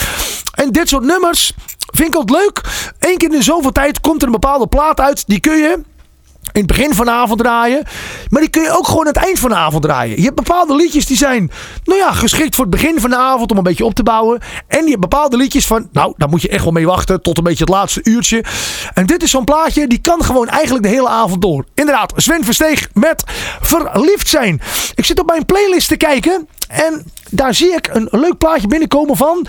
[0.55, 1.52] En dit soort nummers
[1.94, 2.61] vind ik altijd leuk.
[2.98, 5.26] Eén keer in zoveel tijd komt er een bepaalde plaat uit.
[5.26, 5.81] Die kun je
[6.57, 7.83] in het begin van de avond draaien.
[8.29, 10.16] Maar die kun je ook gewoon aan het eind van de avond draaien.
[10.16, 11.51] Je hebt bepaalde liedjes die zijn,
[11.85, 14.40] nou ja, geschikt voor het begin van de avond om een beetje op te bouwen.
[14.69, 17.38] En je hebt bepaalde liedjes van, nou, daar moet je echt wel mee wachten tot
[17.38, 18.45] een beetje het laatste uurtje.
[18.95, 21.64] En dit is zo'n plaatje, die kan gewoon eigenlijk de hele avond door.
[21.75, 23.25] Inderdaad, Sven Versteeg met
[23.61, 24.61] Verliefd zijn.
[24.95, 29.16] Ik zit op mijn playlist te kijken en daar zie ik een leuk plaatje binnenkomen
[29.16, 29.46] van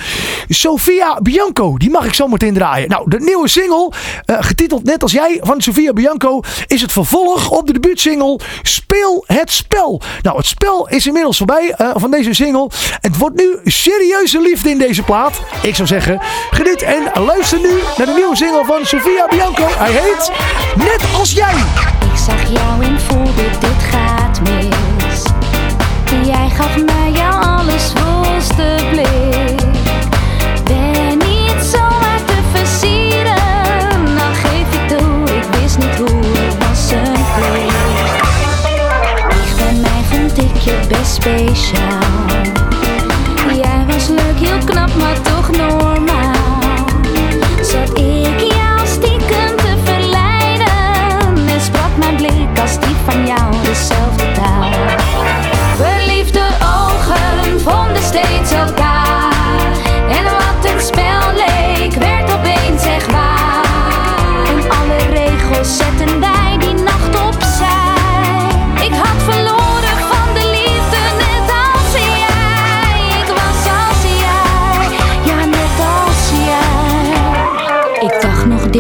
[0.48, 1.78] Sofia Bianco.
[1.78, 2.90] Die mag ik zo meteen draaien.
[2.90, 3.92] Nou, de nieuwe single,
[4.26, 9.24] eh, getiteld net als jij, van Sofia Bianco, is het vervolg op de debuutsingle Speel
[9.28, 10.02] het Spel.
[10.22, 12.70] Nou, het spel is inmiddels voorbij eh, van deze single.
[13.02, 15.42] Het wordt nu serieuze liefde in deze plaat.
[15.62, 16.20] Ik zou zeggen,
[16.52, 19.66] geniet en luister nu naar de nieuwe single van Sofia Bianco.
[19.68, 20.32] Hij heet
[20.78, 21.56] Net als jij.
[22.00, 23.68] Ik zag jou en voelde dit.
[23.92, 24.07] Jij
[26.58, 29.62] gaf mij jouw alles volste blik.
[30.64, 34.06] Ben niet zomaar te versieren.
[34.06, 37.76] Dan geef ik toe, ik wist niet hoe het was een plicht.
[39.30, 42.17] Dicht bij mij vond ik je best speciaal.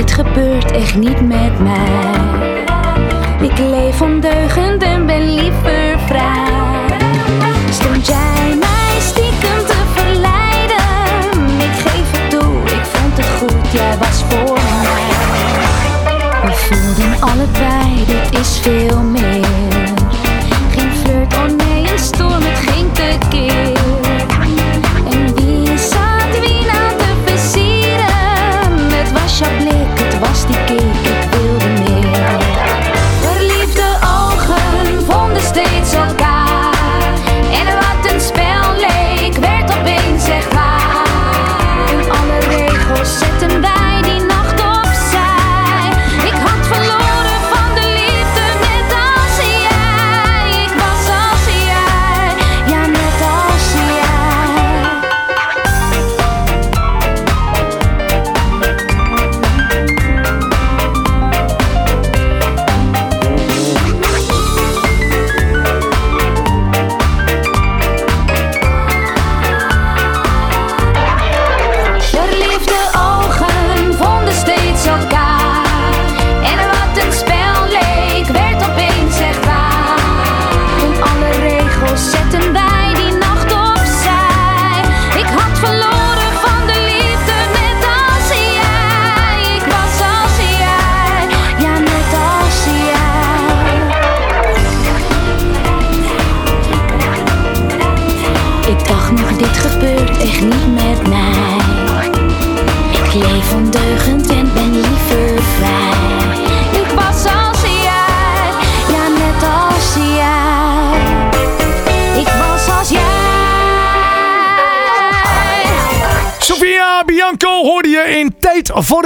[0.08, 2.66] Dit gebeurt echt niet met mij.
[3.42, 6.98] Ik leef ondeugend en ben liever vrij.
[7.70, 11.50] Stond jij mij stiekem te verleiden?
[11.58, 15.16] Ik geef het toe, ik vond het goed, jij was voor mij.
[16.46, 19.27] We voelden allebei, dit is veel meer.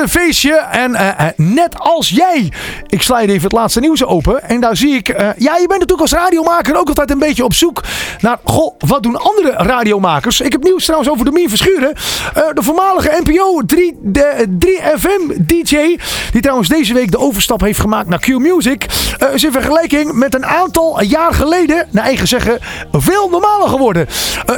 [0.02, 0.21] to 50.
[0.40, 2.52] En eh, eh, net als jij,
[2.88, 4.44] ik sla even het laatste nieuws open.
[4.44, 7.44] En daar zie ik, eh, ja, je bent natuurlijk als radiomaker ook altijd een beetje
[7.44, 7.84] op zoek
[8.20, 10.42] naar, goh, wat doen andere radiomakers?
[10.42, 11.94] Ik heb nieuws trouwens over de Min Verschuren.
[12.54, 14.00] de voormalige NPO 3,
[14.60, 15.98] 3FM-DJ.
[16.32, 18.86] die trouwens deze week de overstap heeft gemaakt naar Q Music,
[19.34, 22.60] is in vergelijking met een aantal jaar geleden, naar eigen zeggen,
[22.92, 24.08] veel normaler geworden.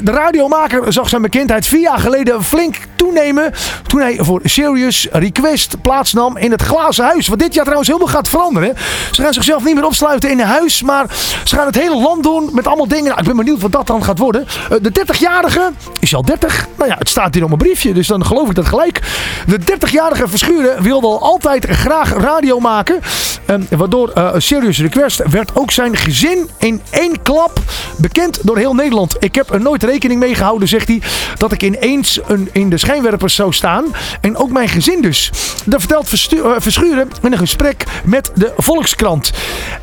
[0.03, 3.53] de radiomaker zag zijn bekendheid vier jaar geleden flink toenemen
[3.87, 7.27] toen hij voor Serious Request plaatsnam in het glazen huis.
[7.27, 8.75] Wat dit jaar trouwens helemaal gaat veranderen.
[9.11, 10.81] Ze gaan zichzelf niet meer opsluiten in een huis.
[10.81, 11.05] Maar
[11.43, 13.03] ze gaan het hele land doen met allemaal dingen.
[13.05, 14.47] Nou, ik ben benieuwd wat dat dan gaat worden.
[14.69, 16.67] Eh, de 30-jarige is al 30.
[16.77, 17.93] Nou ja, het staat hier op mijn briefje.
[17.93, 19.01] Dus dan geloof ik dat gelijk.
[19.47, 22.99] De 30-jarige Verschuren wilde al altijd graag radio maken.
[23.45, 27.59] Eh, waardoor eh, Serious Request werd ook zijn gezin in één klap
[27.97, 29.15] bekend door heel Nederland.
[29.19, 31.01] Ik heb er nooit rekening mee gehouden, zegt hij,
[31.37, 33.85] dat ik ineens een, in de schijnwerpers zou staan.
[34.21, 35.31] En ook mijn gezin dus.
[35.65, 39.31] Dat vertelt eh, Verschuren in een gesprek met de Volkskrant.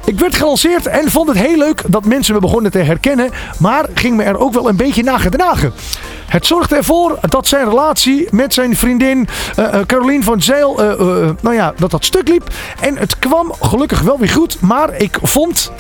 [0.05, 3.31] Ik werd gelanceerd en vond het heel leuk dat mensen me begonnen te herkennen.
[3.59, 5.73] Maar ging me er ook wel een beetje na gedragen.
[6.27, 10.75] Het zorgde ervoor dat zijn relatie met zijn vriendin eh, eh, Caroline van Zeil,
[11.41, 12.49] nou ja, dat dat stuk liep.
[12.81, 14.61] En het kwam gelukkig wel weer goed.
[14.61, 15.73] Maar ik vond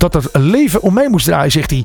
[0.00, 1.84] dat het leven om mij moest draaien, zegt hij.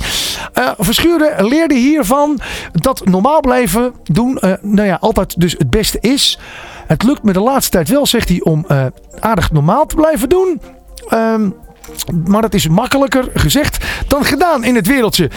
[0.53, 2.39] Eh, Verschuren leerde hiervan
[2.71, 6.39] dat normaal blijven doen, eh, nou ja, altijd dus het beste is.
[6.87, 8.85] Het lukt me de laatste tijd wel, zegt hij, om eh,
[9.19, 10.61] aardig normaal te blijven doen.
[11.09, 11.49] Ehm,
[12.27, 15.29] maar dat is makkelijker gezegd dan gedaan in het wereldje.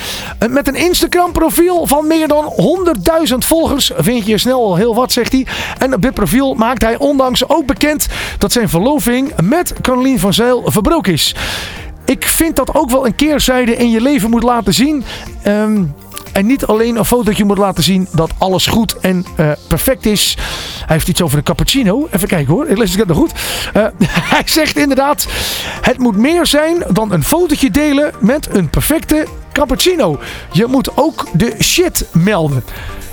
[0.48, 5.12] Met een Instagram profiel van meer dan 100.000 volgers vind je snel al heel wat,
[5.12, 5.46] zegt hij.
[5.78, 8.06] En op dit profiel maakt hij ondanks ook bekend
[8.38, 11.34] dat zijn verloving met Caroline van Zeil verbroken is.
[12.08, 15.04] Ik vind dat ook wel een keerzijde in je leven moet laten zien.
[15.42, 15.84] Ehm,
[16.32, 20.36] en niet alleen een fotootje moet laten zien dat alles goed en eh, perfect is.
[20.86, 22.08] Hij heeft iets over een cappuccino.
[22.10, 23.32] Even kijken hoor, ik lees het nog goed.
[23.72, 23.86] Eh,
[24.34, 25.26] hij zegt inderdaad,
[25.80, 30.18] het moet meer zijn dan een fotootje delen met een perfecte cappuccino.
[30.52, 32.64] Je moet ook de shit melden.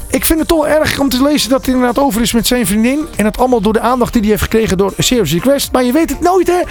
[0.07, 2.65] Ik vind het toch erg om te lezen dat het inderdaad over is met zijn
[2.65, 3.07] vriendin.
[3.15, 5.71] En het allemaal door de aandacht die hij heeft gekregen door Serious Request.
[5.71, 6.61] Maar je weet het nooit hè.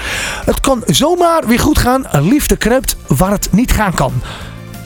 [0.44, 2.06] Het kan zomaar weer goed gaan.
[2.10, 4.12] Liefde kruipt waar het niet gaan kan.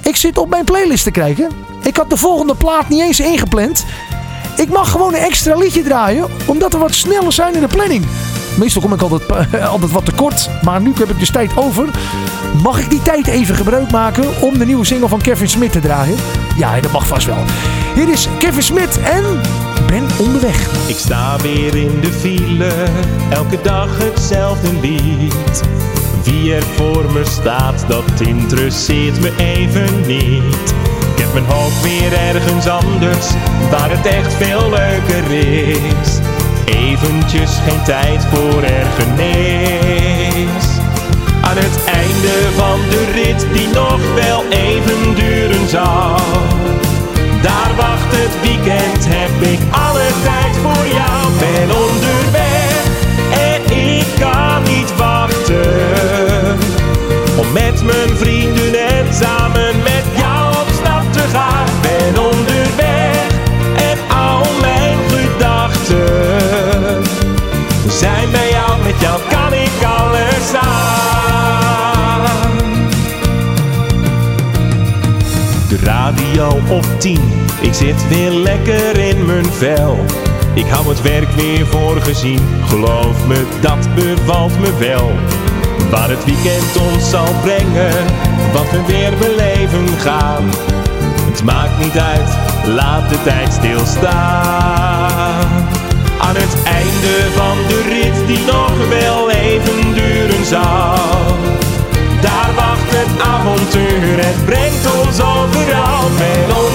[0.02, 1.48] Ik zit op mijn playlist te kijken.
[1.82, 3.84] Ik had de volgende plaat niet eens ingepland.
[4.56, 6.26] Ik mag gewoon een extra liedje draaien.
[6.46, 8.04] Omdat we wat sneller zijn in de planning.
[8.58, 9.22] Meestal kom ik altijd,
[9.72, 10.50] altijd wat tekort.
[10.62, 11.88] Maar nu heb ik dus tijd over.
[12.62, 15.80] Mag ik die tijd even gebruik maken om de nieuwe single van Kevin Smith te
[15.80, 16.16] draaien?
[16.56, 17.44] Ja, dat mag vast wel.
[17.94, 19.24] Hier is Kevin Smith en
[19.86, 20.86] Ben onderweg.
[20.86, 22.72] Ik sta weer in de file,
[23.30, 25.62] elke dag hetzelfde lied.
[26.22, 30.74] Wie er voor me staat, dat interesseert me even niet.
[31.14, 33.26] Ik heb mijn hoofd weer ergens anders,
[33.70, 36.18] waar het echt veel leuker is.
[36.64, 39.96] Eventjes geen tijd voor ergernis.
[41.40, 46.16] Aan het einde van de rit, die nog wel even duren zal.
[47.42, 51.20] Daar wacht het weekend, heb ik alle tijd voor jou.
[51.38, 52.82] Ben onderweg
[53.52, 56.58] en ik kan niet wachten.
[57.38, 59.97] Om met mijn vrienden en samen met
[76.46, 77.20] op 10,
[77.60, 80.04] ik zit weer lekker in mijn vel.
[80.54, 85.10] Ik hou het werk weer voor gezien, geloof me, dat bevalt me wel.
[85.90, 88.04] Waar het weekend ons zal brengen,
[88.52, 90.44] wat we weer beleven gaan.
[91.30, 92.36] Het maakt niet uit,
[92.66, 94.08] laat de tijd stilstaan.
[96.18, 101.57] Aan het einde van de rit die nog wel even duren zal.
[102.20, 106.08] Daar wacht het avontuur, het brengt ons overal.
[106.18, 106.67] Ben onderweg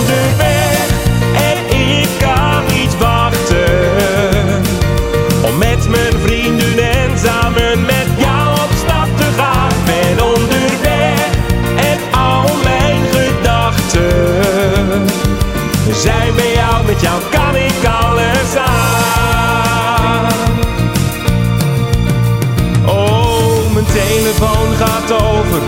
[25.21, 25.61] over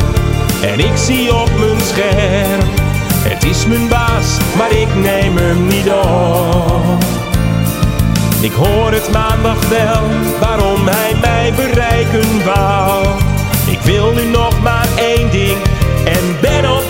[0.61, 2.59] en ik zie op mijn scherm.
[3.27, 7.03] Het is mijn baas, maar ik neem hem niet op.
[8.41, 10.03] Ik hoor het maandag wel,
[10.39, 13.05] waarom hij mij bereiken wou.
[13.65, 15.57] Ik wil nu nog maar één ding
[16.05, 16.84] en ben op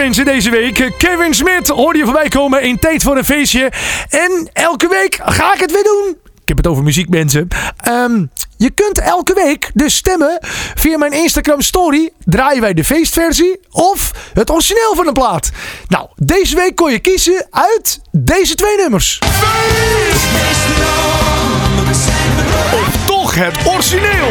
[0.00, 0.92] mensen deze week.
[0.98, 3.72] Kevin Smit hoorde je voorbij komen in Tijd voor een Feestje.
[4.08, 6.16] En elke week ga ik het weer doen.
[6.42, 7.48] Ik heb het over muziek mensen.
[7.76, 8.24] Ehm,
[8.56, 10.38] je kunt elke week dus stemmen
[10.74, 12.10] via mijn Instagram story.
[12.24, 15.50] Draaien wij de feestversie of het origineel van de plaat.
[15.88, 19.18] Nou, deze week kon je kiezen uit deze twee nummers.
[22.72, 24.28] Of toch het origineel.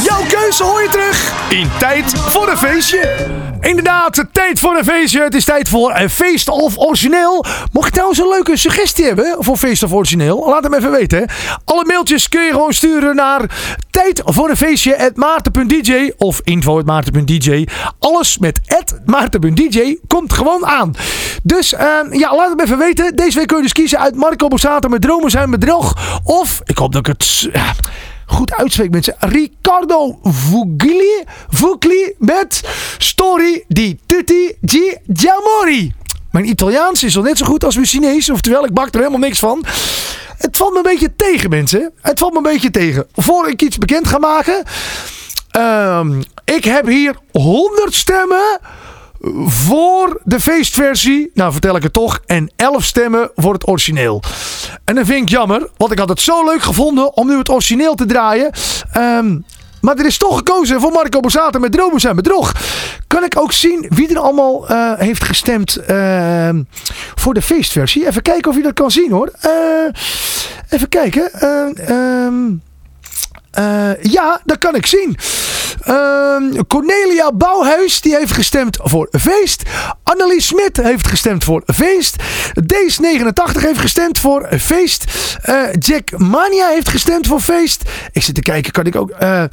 [0.00, 3.40] Jouw keuze hoor je terug in Tijd voor een Feestje.
[3.62, 5.22] Inderdaad, tijd voor een feestje.
[5.22, 7.44] Het is tijd voor een feest of origineel.
[7.72, 11.18] Mocht je trouwens een leuke suggestie hebben voor feest of origineel, laat hem even weten.
[11.18, 11.24] hè.
[11.64, 13.40] Alle mailtjes kun je gewoon sturen naar
[13.90, 17.66] tijd voor een feestje maarten.dj of info.maarten.dj.
[17.98, 18.60] Alles met
[19.04, 20.94] maarten.dj komt gewoon aan.
[21.42, 23.16] Dus ehm, ja, laat hem even weten.
[23.16, 25.94] Deze week kun je dus kiezen uit Marco Borsato met Dromen zijn bedrog.
[26.24, 27.48] Of, ik hoop dat ik het...
[28.32, 29.16] goed uitspreek mensen.
[29.18, 32.60] Riccardo Vugli, Vugli met
[32.98, 35.94] Story di Tutti Gi Giamori.
[36.30, 38.30] Mijn Italiaans is al net zo goed als mijn Chinees.
[38.30, 39.64] Oftewel, ik bak er helemaal niks van.
[40.38, 41.92] Het valt me een beetje tegen, mensen.
[42.00, 43.06] Het valt me een beetje tegen.
[43.14, 44.62] Voor ik iets bekend ga maken.
[45.50, 48.58] ehm, ik heb hier 100 stemmen
[49.44, 51.30] voor de feestversie.
[51.34, 52.20] Nou, vertel ik het toch.
[52.26, 54.22] En 11 stemmen voor het origineel.
[54.84, 55.70] En dat vind ik jammer.
[55.76, 58.50] Want ik had het zo leuk gevonden om nu het origineel te draaien.
[58.92, 59.38] Ehm,
[59.80, 62.52] maar er is toch gekozen voor Marco Borsato met Dromen zijn bedrog.
[63.06, 66.62] Kan ik ook zien wie er allemaal eh, heeft gestemd ehm,
[67.14, 68.06] voor de feestversie.
[68.06, 69.32] Even kijken of je dat kan zien hoor.
[69.40, 69.50] Eh,
[70.68, 71.32] even kijken.
[71.32, 72.26] Eh,
[73.52, 75.16] eh, ja, dat kan ik zien.
[75.82, 79.62] Ehm, Cornelia Bouwhuis die heeft gestemd voor feest.
[80.02, 82.16] Annelies Smit heeft gestemd voor feest.
[82.60, 85.04] Dees89 heeft gestemd voor feest.
[85.42, 87.82] Eh, Jack Mania heeft gestemd voor feest.
[88.12, 89.10] Ik zit te kijken, kan ik ook...
[89.10, 89.44] eh,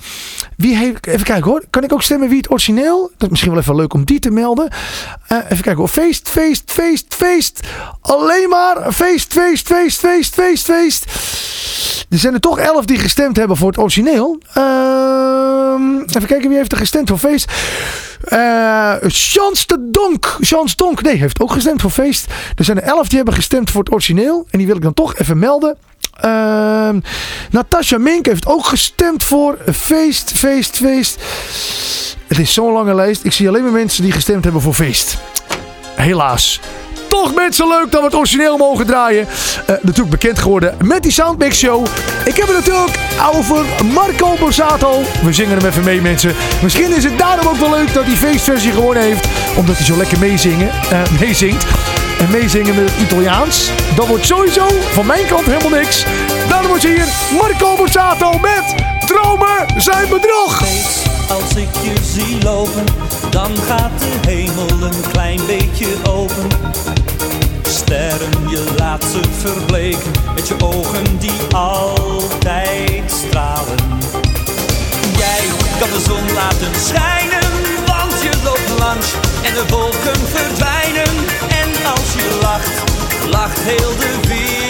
[0.58, 1.08] wie heeft...
[1.08, 1.64] Even kijken hoor.
[1.70, 3.02] Kan ik ook stemmen wie het origineel?
[3.02, 4.72] Dat is misschien wel even leuk om die te melden.
[5.28, 5.88] Even kijken hoor.
[5.88, 7.60] Feest, feest, feest, feest.
[8.02, 11.06] Alleen maar feest, feest, feest, feest, feest, feest.
[12.10, 13.89] Er zijn er toch elf die gestemd hebben voor het origineel.
[14.54, 17.52] Ehm, even kijken wie heeft er gestemd voor feest.
[19.08, 20.38] Chans de Donk.
[20.40, 22.26] Chans Donk, nee, heeft ook gestemd voor feest.
[22.56, 24.48] Er zijn er elf die hebben gestemd voor het origineel.
[24.50, 25.78] En die wil ik dan toch even melden.
[26.20, 27.00] Ehm
[27.52, 31.20] Natasha Mink heeft ook gestemd voor feest, feest, feest.
[32.28, 33.24] Het is zo'n lange lijst.
[33.24, 35.18] Ik zie alleen maar mensen die gestemd hebben voor feest.
[35.96, 36.60] Helaas.
[37.10, 39.28] Toch mensen leuk dat we het origineel mogen draaien.
[39.66, 41.86] Eh, natuurlijk bekend geworden met die Soundmix Show.
[42.26, 42.98] Ik heb het natuurlijk
[43.34, 45.02] over Marco Borsato.
[45.24, 46.36] We zingen hem even mee mensen.
[46.62, 49.28] Misschien is het daarom ook wel leuk dat hij feestversie gewonnen heeft.
[49.58, 51.66] Omdat hij zo lekker meezingen, eh, meezingt.
[52.20, 53.72] En meezingen met het Italiaans.
[53.96, 56.06] Dat wordt sowieso van mijn kant helemaal niks.
[56.50, 57.08] Daarom is hier
[57.40, 60.62] Marco Borsato met Dromen zijn bedrog.
[61.30, 62.84] Als ik je zie lopen,
[63.30, 66.48] dan gaat de hemel een klein beetje open.
[67.90, 73.78] Je laat ze verbleken met je ogen die altijd stralen.
[75.18, 75.44] Jij
[75.80, 77.50] kan de zon laten schijnen,
[77.86, 79.14] want je loopt langs
[79.44, 81.16] en de wolken verdwijnen.
[81.50, 82.84] En als je lacht,
[83.30, 84.69] lacht heel de wereld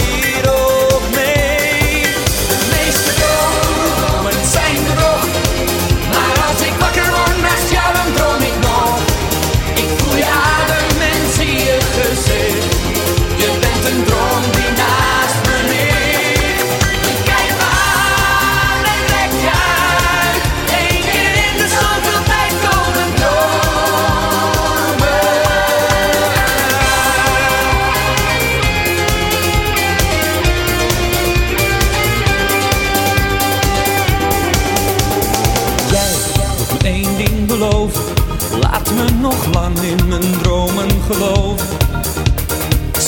[41.13, 41.67] geloven.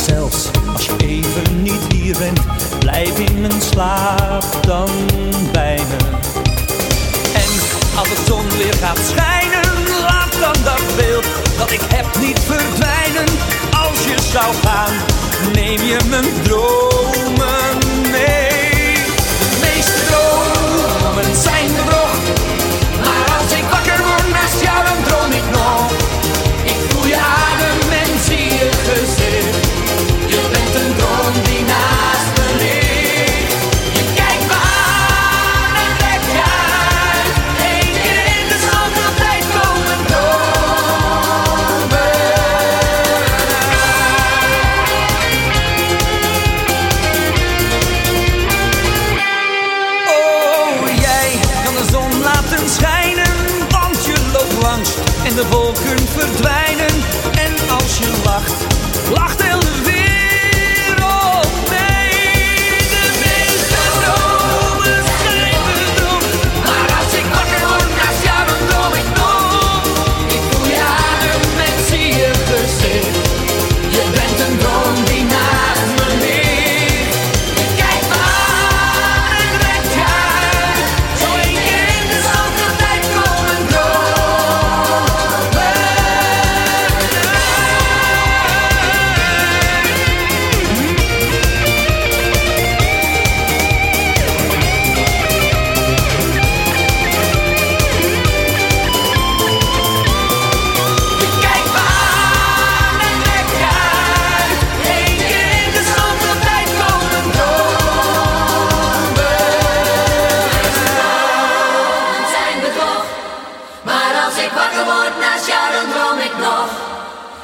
[0.06, 2.40] Zelfs als je even niet hier bent,
[2.80, 4.90] blijf in mijn slaap dan
[5.52, 5.98] bij me.
[7.34, 7.52] En
[7.98, 11.26] als de zon weer gaat schijnen, laat dan dat beeld
[11.58, 13.34] dat ik heb niet verdwijnen.
[13.72, 14.94] Als je zou gaan,
[15.54, 17.78] neem je mijn dromen
[18.12, 18.51] mee.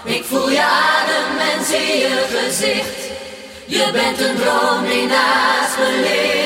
[0.07, 3.11] Ik voel je adem en zie je gezicht.
[3.65, 6.36] Je bent een droom die naast me ligt.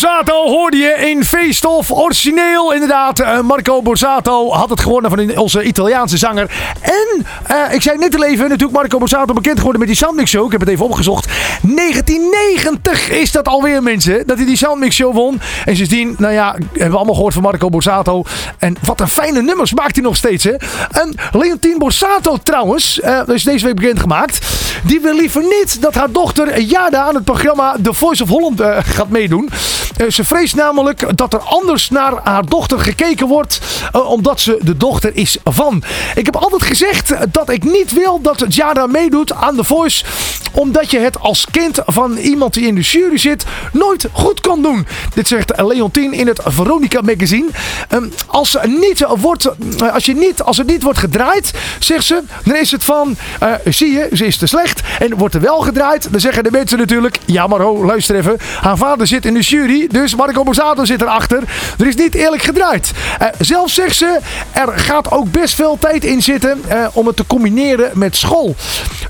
[0.00, 1.90] Borsato hoorde je in Feeststof.
[1.90, 3.20] Origineel inderdaad.
[3.20, 6.50] Eh, Marco Borsato had het gewonnen van onze Italiaanse zanger.
[6.80, 10.30] En eh, ik zei net al even, natuurlijk Marco Borsato bekend geworden met die Soundmix
[10.30, 10.44] Show.
[10.44, 11.26] Ik heb het even opgezocht.
[11.62, 14.26] 1990 is dat alweer mensen.
[14.26, 15.40] Dat hij die Soundmix Show won.
[15.64, 18.22] En sindsdien, nou ja, hebben we allemaal gehoord van Marco Borsato.
[18.58, 20.44] En wat een fijne nummers maakt hij nog steeds.
[20.44, 20.54] Hè?
[20.90, 24.46] En Leontien Borsato trouwens, dat is deze week bekendgemaakt.
[24.84, 28.62] Die wil liever niet dat haar dochter Jada aan het programma The Voice of Holland
[28.82, 29.48] gaat meedoen.
[29.96, 33.60] Eh, ze vreest namelijk dat er anders naar haar dochter gekeken wordt.
[33.92, 35.82] eh, omdat ze de dochter is van.
[36.14, 40.04] Ik heb altijd gezegd dat ik niet wil dat Jada meedoet aan The Voice.
[40.52, 44.62] Omdat je het als kind van iemand die in de jury zit nooit goed kan
[44.62, 44.86] doen.
[45.14, 47.48] Dit zegt Leontien in het Veronica magazine.
[47.88, 52.22] Ehm, als, niet wordt, eh, als, je niet, als het niet wordt gedraaid, zegt ze,
[52.44, 53.16] dan is het van,
[53.64, 54.80] zie je, ze is te slecht.
[54.98, 58.36] En wordt er wel gedraaid, dan zeggen de mensen natuurlijk, ja maar ho, luister even.
[58.60, 61.42] Haar vader zit in de jury, dus Marco Borsato zit erachter.
[61.78, 62.92] Er is niet eerlijk gedraaid.
[63.18, 64.18] Eh, zelf zegt ze,
[64.52, 68.54] er gaat ook best veel tijd in zitten eh, om het te combineren met school.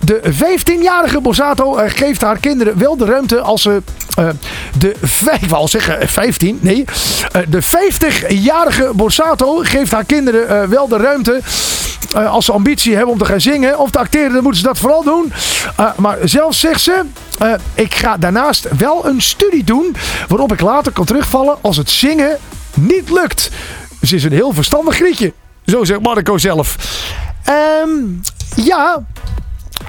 [0.05, 3.83] De 15-jarige Borsato eh, geeft haar kinderen wel de ruimte als ze
[4.15, 4.29] eh,
[4.79, 4.95] de,
[5.41, 6.85] ik al zeggen eh, 15, nee.
[7.49, 11.41] De 50-jarige Borsato geeft haar kinderen wel de ruimte.
[12.15, 14.67] Eh, als ze ambitie hebben om te gaan zingen of te acteren, dan moeten ze
[14.67, 15.33] dat vooral doen.
[15.77, 17.03] Eh, maar zelf zegt ze:
[17.39, 19.97] eh, Ik ga daarnaast wel een studie doen.
[20.29, 22.39] Waarop ik later kan terugvallen als het zingen
[22.75, 23.51] niet lukt.
[24.03, 25.33] Ze is een heel verstandig grietje.
[25.67, 26.77] Zo zegt Marco zelf.
[27.45, 27.91] Ehm,
[28.57, 29.03] ja,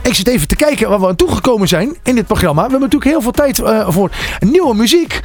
[0.01, 2.55] ik zit even te kijken waar we aan toegekomen zijn in dit programma.
[2.55, 5.21] We hebben natuurlijk heel veel tijd eh, voor nieuwe muziek.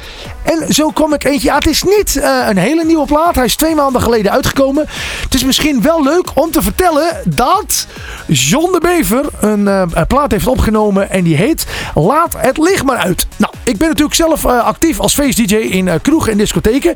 [0.47, 1.47] En zo kwam ik eentje.
[1.47, 3.35] Ja, het is niet eh, een hele nieuwe plaat.
[3.35, 4.85] Hij is twee maanden geleden uitgekomen.
[5.21, 7.87] Het is misschien wel leuk om te vertellen dat
[8.27, 11.09] John de Bever een eh, plaat heeft opgenomen.
[11.09, 11.65] En die heet
[11.95, 13.27] Laat het licht maar uit.
[13.37, 16.93] Nou, ik ben natuurlijk zelf actief als feest-dj in eh, kroegen en discotheken.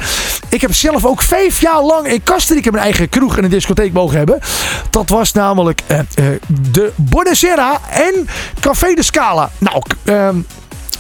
[0.50, 3.94] Ik heb zelf ook vijf jaar lang in Kastrieken mijn eigen kroeg en een discotheek
[3.94, 4.40] mogen hebben.
[4.90, 5.82] Dat was namelijk
[6.72, 8.28] de Bonacera en
[8.60, 9.50] Café de Scala.
[9.58, 10.36] Nou, ehm,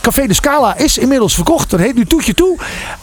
[0.01, 1.69] Café de Scala is inmiddels verkocht.
[1.69, 2.57] Dat heet nu Toetje Toe.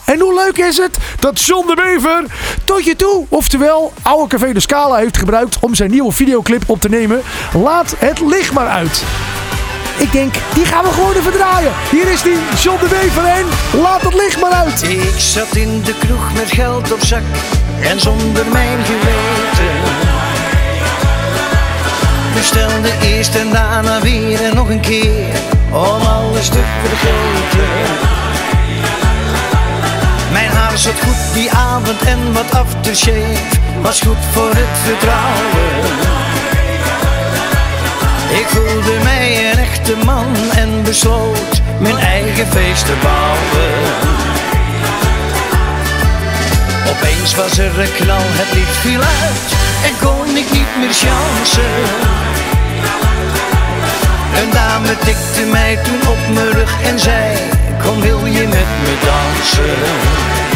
[0.04, 2.24] En hoe leuk is het dat John de Bever
[2.64, 6.88] Toetje Toe, oftewel oude Café de Scala, heeft gebruikt om zijn nieuwe videoclip op te
[6.88, 7.22] nemen.
[7.52, 9.02] Laat het licht maar uit.
[9.98, 11.72] Ik denk, die gaan we gewoon even draaien.
[11.90, 13.46] Hier is die, John de Bever en
[13.80, 14.82] laat het licht maar uit.
[14.82, 17.22] Ik zat in de kroeg met geld op zak
[17.80, 19.47] en zonder mijn geweten.
[22.38, 25.34] Bestelde eerst en daarna weer en nog een keer
[25.70, 27.68] om alles te vergeten.
[30.32, 35.84] Mijn haar zat goed die avond en wat aftershave was goed voor het vertrouwen.
[38.40, 40.26] Ik voelde mij een echte man
[40.56, 44.18] en besloot mijn eigen feest te bouwen.
[46.90, 49.48] Opeens was er een knal, het licht viel uit
[49.86, 51.76] en kon ik niet meer chansen.
[54.42, 57.36] Een dame tikte mij toen op mijn rug en zei,
[57.82, 60.47] kom wil je met me dansen?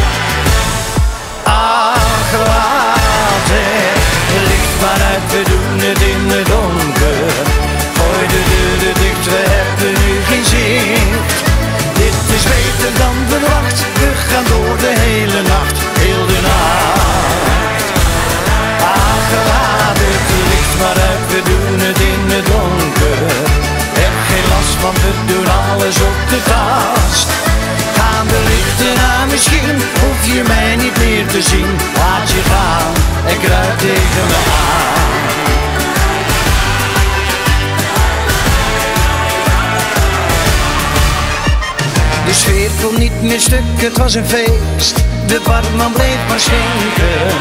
[43.82, 45.04] Het was een feest.
[45.26, 47.36] De barman bleef maar schenken.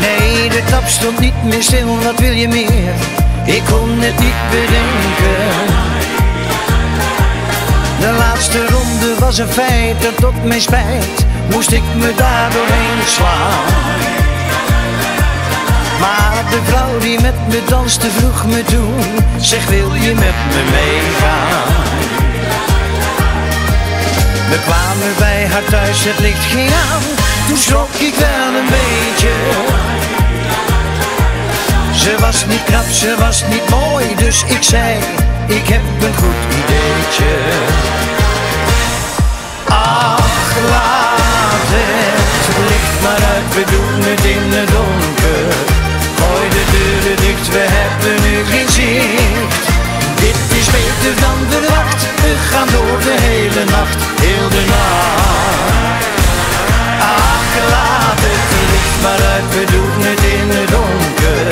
[0.00, 2.94] Nee, de tap stond niet meer stil, wat wil je meer?
[3.44, 5.72] Ik kon het niet bedenken.
[8.00, 13.06] De laatste ronde was een feit en tot mijn spijt moest ik me daar doorheen
[13.06, 13.64] slaan.
[16.00, 19.04] Maar de vrouw die met me danste vroeg me toen,
[19.38, 22.23] zeg wil je met me meegaan?
[24.54, 27.02] We kwamen bij haar thuis, het licht ging aan,
[27.48, 29.34] toen schrok ik wel een beetje.
[31.94, 34.98] Ze was niet knap, ze was niet mooi, dus ik zei,
[35.46, 37.34] ik heb een goed ideetje.
[39.68, 45.54] Ach, laat het licht maar uit, we doen het in het donker.
[46.18, 49.73] Gooi de deuren dicht, we hebben nu geen zicht.
[50.74, 56.04] Beter dan verwacht, we gaan door de hele nacht, heel de nacht.
[57.00, 61.46] Ach, laat het licht maar uit, we doen het in het donker.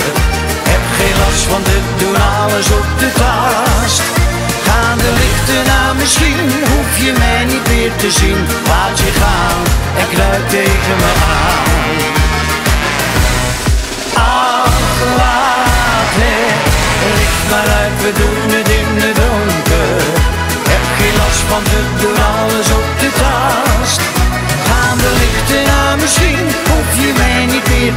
[0.72, 4.02] Heb geen last, want we doen alles op de tast.
[4.66, 6.40] Gaan de lichten aan, misschien
[6.72, 8.40] hoef je mij niet meer te zien.
[8.70, 9.60] Laat je gaan
[10.00, 11.21] en kruip tegen me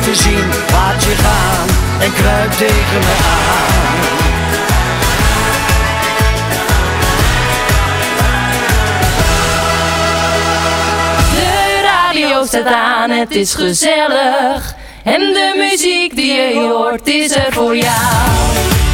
[0.06, 1.68] te zien, laat je gaan
[2.02, 3.96] en kruip tegen me aan.
[11.36, 14.76] De radio staat aan, het is gezellig.
[15.04, 18.85] En de muziek die je hoort is er voor jou.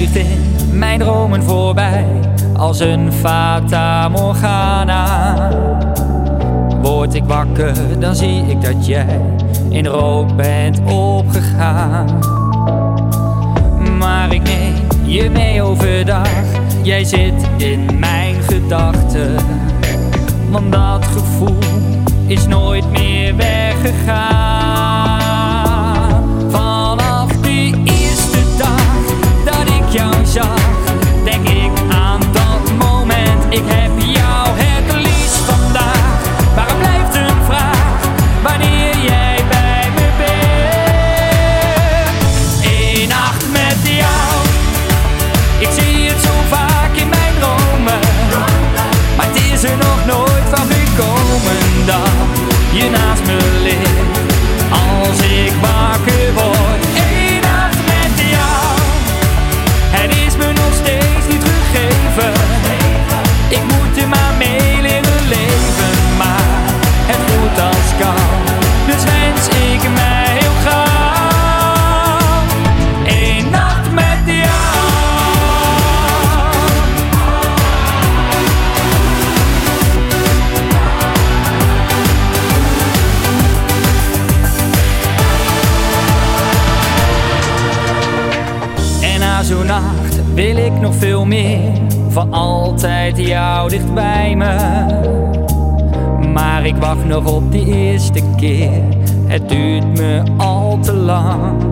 [0.00, 2.06] In mijn dromen voorbij
[2.56, 5.34] als een fata morgana.
[6.82, 9.20] Word ik wakker, dan zie ik dat jij
[9.68, 12.18] in rook bent opgegaan.
[13.98, 14.74] Maar ik neem
[15.04, 16.28] je mee overdag,
[16.82, 19.34] jij zit in mijn gedachten.
[20.50, 21.58] Want dat gevoel
[22.26, 24.39] is nooit meer weggegaan.
[92.08, 94.56] Voor altijd jou dicht bij me.
[96.32, 98.82] Maar ik wacht nog op die eerste keer.
[99.26, 101.62] Het duurt me al te lang.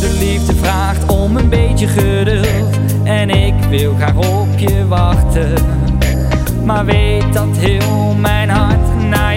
[0.00, 2.78] De liefde vraagt om een beetje geduld.
[3.04, 5.54] En ik wil graag op je wachten.
[6.64, 9.35] Maar weet dat heel mijn hart naar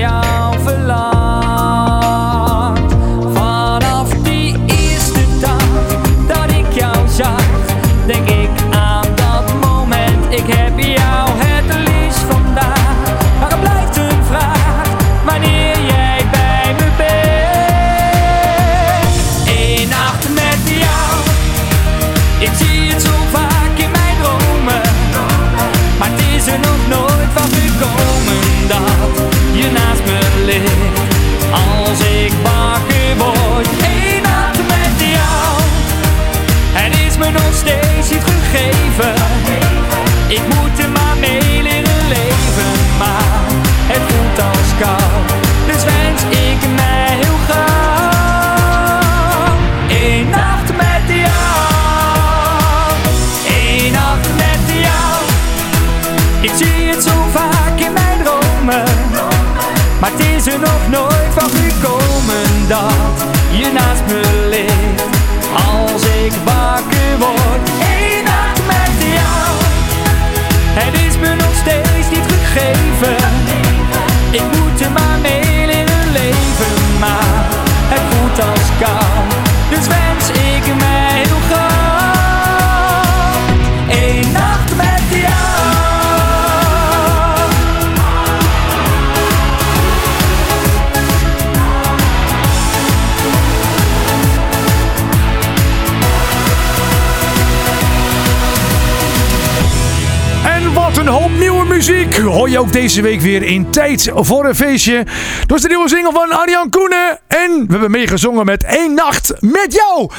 [102.50, 105.06] hoor je ook deze week weer in Tijd voor een Feestje.
[105.46, 107.20] Dat is de nieuwe single van Arjan Koenen.
[107.28, 110.10] En we hebben meegezongen met één nacht met jou.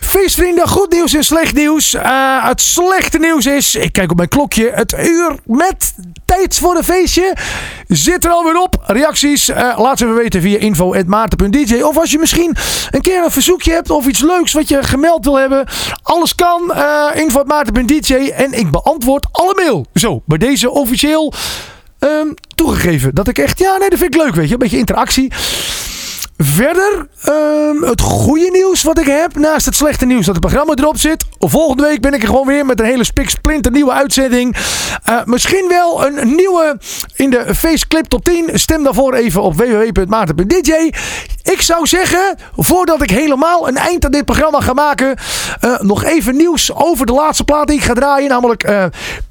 [0.00, 1.94] Feestvrienden, goed nieuws en slecht nieuws.
[1.94, 6.76] Eh, het slechte nieuws is, ik kijk op mijn klokje, het uur met Tijd voor
[6.76, 7.36] een Feestje
[7.88, 8.82] zit er alweer op.
[8.86, 11.82] Reacties, eh, laat ze even weten via info.maarten.dj.
[11.82, 12.56] Of als je misschien
[12.90, 15.66] een keer een verzoekje hebt of iets leuks wat je gemeld wil hebben.
[16.02, 16.72] Alles kan.
[16.72, 19.86] eh info.maarten.dj en ik beantwoord alle mail.
[19.94, 21.32] Zo, bij deze officieel
[22.04, 23.14] ehm, toegegeven.
[23.14, 24.52] Dat ik echt, ja nee, dat vind ik leuk weet je.
[24.52, 25.32] Een beetje interactie.
[26.36, 30.74] Verder, ehm, het goede nieuws wat ik heb, naast het slechte nieuws dat het programma
[30.74, 31.24] erop zit.
[31.38, 34.56] Volgende week ben ik er gewoon weer met een hele spiksplinter nieuwe uitzending.
[35.04, 36.78] Eh, misschien wel een nieuwe
[37.14, 38.50] in de Faceclip top 10.
[38.54, 40.90] Stem daarvoor even op www.maarten.dj.
[41.52, 45.16] Ik zou zeggen, voordat ik helemaal een eind aan dit programma ga maken,
[45.60, 48.28] eh, nog even nieuws over de laatste plaat die ik ga draaien.
[48.28, 48.84] Namelijk eh,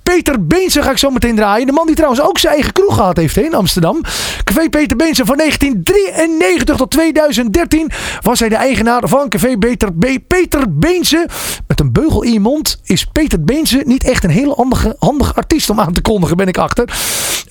[0.04, 1.66] Peter Beense ga ik zo meteen draaien.
[1.68, 4.02] De man die trouwens ook zijn eigen kroeg gehad heeft in Amsterdam.
[4.44, 7.92] Café Peter Beense van 1993 tot 2013
[8.22, 11.28] was hij de eigenaar van Café Peter, Be- Peter Beense.
[11.68, 15.34] Met een beugel in je mond is Peter Beense niet echt een hele handige, handige
[15.34, 16.86] artiest om aan te kondigen, ben ik achter.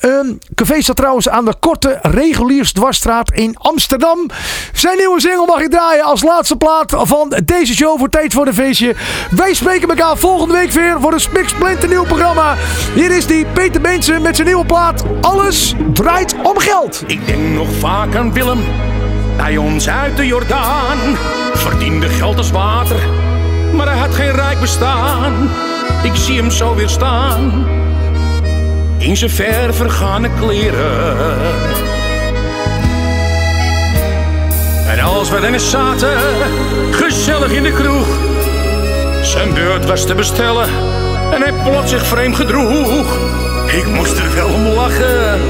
[0.03, 4.26] Ehm Café staat trouwens aan de korte reguliersdwarsstraat in Amsterdam.
[4.72, 8.46] Zijn nieuwe single mag ik draaien als laatste plaat van deze show voor Tijd voor
[8.46, 8.94] een Feestje.
[9.30, 12.55] Wij spreken elkaar volgende week weer voor een spiksplinternieuw programma.
[12.94, 15.05] Hier is die Peter Beense met zijn nieuwe plaat.
[15.20, 17.05] Alles draait om geld.
[17.07, 18.61] Ik denk nog vaak aan Willem,
[19.36, 20.98] bij ons uit de Jordaan.
[21.55, 23.00] Verdiende geld als water,
[23.74, 25.50] maar hij had geen rijk bestaan.
[26.03, 27.66] Ik zie hem zo weer staan,
[29.03, 31.36] in zijn ver vergane kleren.
[34.88, 36.18] En als we dan zaten,
[36.90, 38.07] gezellig in de kroeg.
[39.22, 40.68] Zijn beurt was te bestellen
[41.32, 43.18] en hij plots zich vreemd gedroeg.
[43.66, 45.40] Ik moest er wel om lachen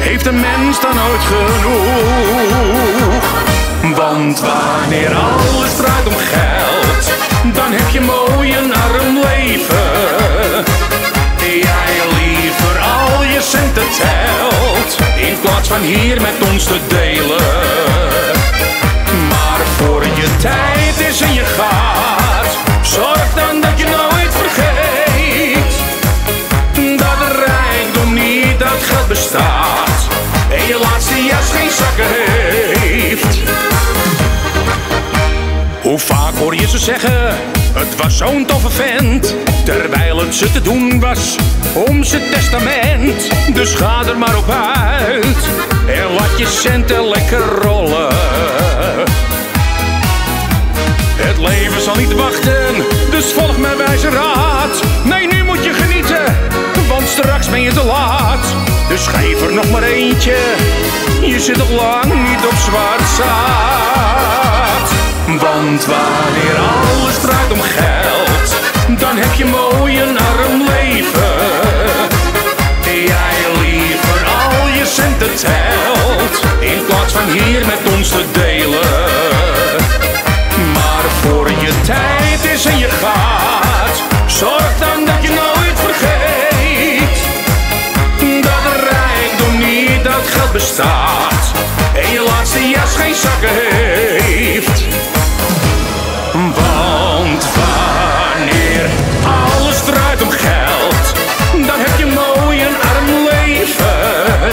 [0.00, 1.64] heeft een mens dan ooit genoeg?
[3.96, 7.12] Want wanneer alles draait om geld,
[7.54, 10.79] dan heb je mooi een arm leven.
[11.62, 17.42] Jij liever al je centen telt, in plaats van hier met ons te delen.
[19.28, 25.74] Maar voor je tijd is en je gaat, zorg dan dat je nooit vergeet
[26.98, 30.08] dat de rijkdom niet uit geld bestaat
[30.50, 32.06] en je laatste jas geen zakken
[32.80, 33.38] heeft.
[35.82, 37.36] Hoe vaak hoor je ze zeggen,
[37.72, 41.36] het was zo'n toffe vent, terwijl het ze te doen was
[41.86, 43.28] om zijn testament.
[43.54, 45.48] Dus ga er maar op uit
[45.86, 48.08] en laat je centen lekker rollen.
[51.16, 52.74] Het leven zal niet wachten,
[53.10, 54.80] dus volg mijn wijze raad.
[55.04, 55.99] Nee, nu moet je genieten,
[57.06, 58.54] straks ben je te laat.
[58.88, 60.36] Dus geef er nog maar eentje,
[61.20, 64.90] je zit nog lang niet op zwart zaad.
[65.26, 68.54] Want wanneer alles draait om geld,
[69.00, 71.68] dan heb je mooi een arm leven.
[73.06, 79.08] Jij liever al je centen telt, in plaats van hier met ons te delen.
[80.72, 83.29] Maar voor je tijd is en je gaat,
[90.78, 94.84] en je laatste jas geen zakken heeft.
[96.32, 98.90] Want wanneer
[99.24, 101.14] alles draait om geld,
[101.52, 104.50] dan heb je mooi een arm leven.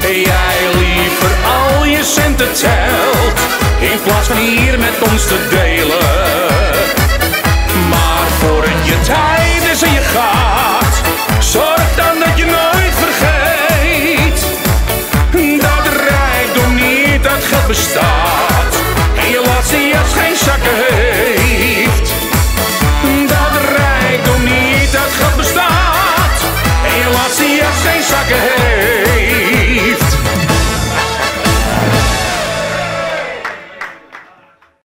[0.00, 3.38] Jij liever al je centen telt,
[3.78, 6.48] in plaats van hier met ons te delen.
[7.88, 9.43] Maar voor je tijd
[17.44, 18.74] geld bestaat.
[19.16, 21.03] En je laat ze juist geen zakken